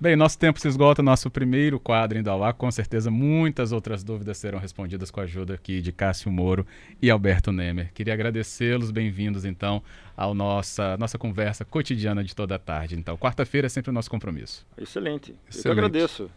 Bem, 0.03 0.16
nosso 0.16 0.37
tempo 0.37 0.59
se 0.59 0.66
esgota, 0.66 1.01
nosso 1.01 1.31
primeiro 1.31 1.79
quadro 1.79 2.18
indo 2.18 2.29
ao 2.29 2.42
ar. 2.42 2.55
Com 2.55 2.68
certeza, 2.73 3.09
muitas 3.09 3.71
outras 3.71 4.03
dúvidas 4.03 4.37
serão 4.37 4.59
respondidas 4.59 5.12
com 5.12 5.21
a 5.21 5.23
ajuda 5.23 5.55
aqui 5.55 5.81
de 5.81 5.92
Cássio 5.92 6.29
Moro 6.29 6.66
e 7.01 7.09
Alberto 7.09 7.53
Nemer. 7.53 7.92
Queria 7.95 8.12
agradecê-los, 8.12 8.90
bem-vindos 8.90 9.45
então 9.45 9.81
à 10.16 10.35
nossa, 10.35 10.97
nossa 10.97 11.16
conversa 11.16 11.64
cotidiana 11.64 12.25
de 12.25 12.35
toda 12.35 12.57
a 12.57 12.59
tarde. 12.59 12.97
Então, 12.97 13.16
quarta-feira 13.16 13.66
é 13.66 13.68
sempre 13.68 13.90
o 13.90 13.92
nosso 13.92 14.11
compromisso. 14.11 14.66
Excelente. 14.77 15.37
Excelente. 15.49 15.66
Eu 15.66 15.73
agradeço. 15.73 16.31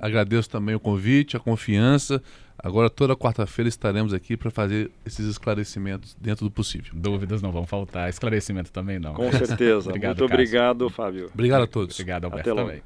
Agradeço 0.00 0.50
também 0.50 0.74
o 0.74 0.80
convite, 0.80 1.36
a 1.36 1.40
confiança. 1.40 2.20
Agora, 2.58 2.88
toda 2.88 3.14
quarta-feira 3.14 3.68
estaremos 3.68 4.14
aqui 4.14 4.36
para 4.36 4.50
fazer 4.50 4.90
esses 5.04 5.26
esclarecimentos 5.26 6.16
dentro 6.20 6.44
do 6.46 6.50
possível. 6.50 6.92
Dúvidas 6.94 7.42
não 7.42 7.52
vão 7.52 7.66
faltar, 7.66 8.08
esclarecimento 8.08 8.72
também 8.72 8.98
não. 8.98 9.14
Com 9.14 9.30
certeza. 9.30 9.88
obrigado, 9.90 10.18
Muito 10.18 10.30
Cássio. 10.30 10.34
obrigado, 10.34 10.90
Fábio. 10.90 11.30
Obrigado 11.32 11.62
a 11.62 11.66
todos. 11.66 11.94
Obrigado, 11.96 12.24
Alberto, 12.24 12.54
também. 12.54 12.82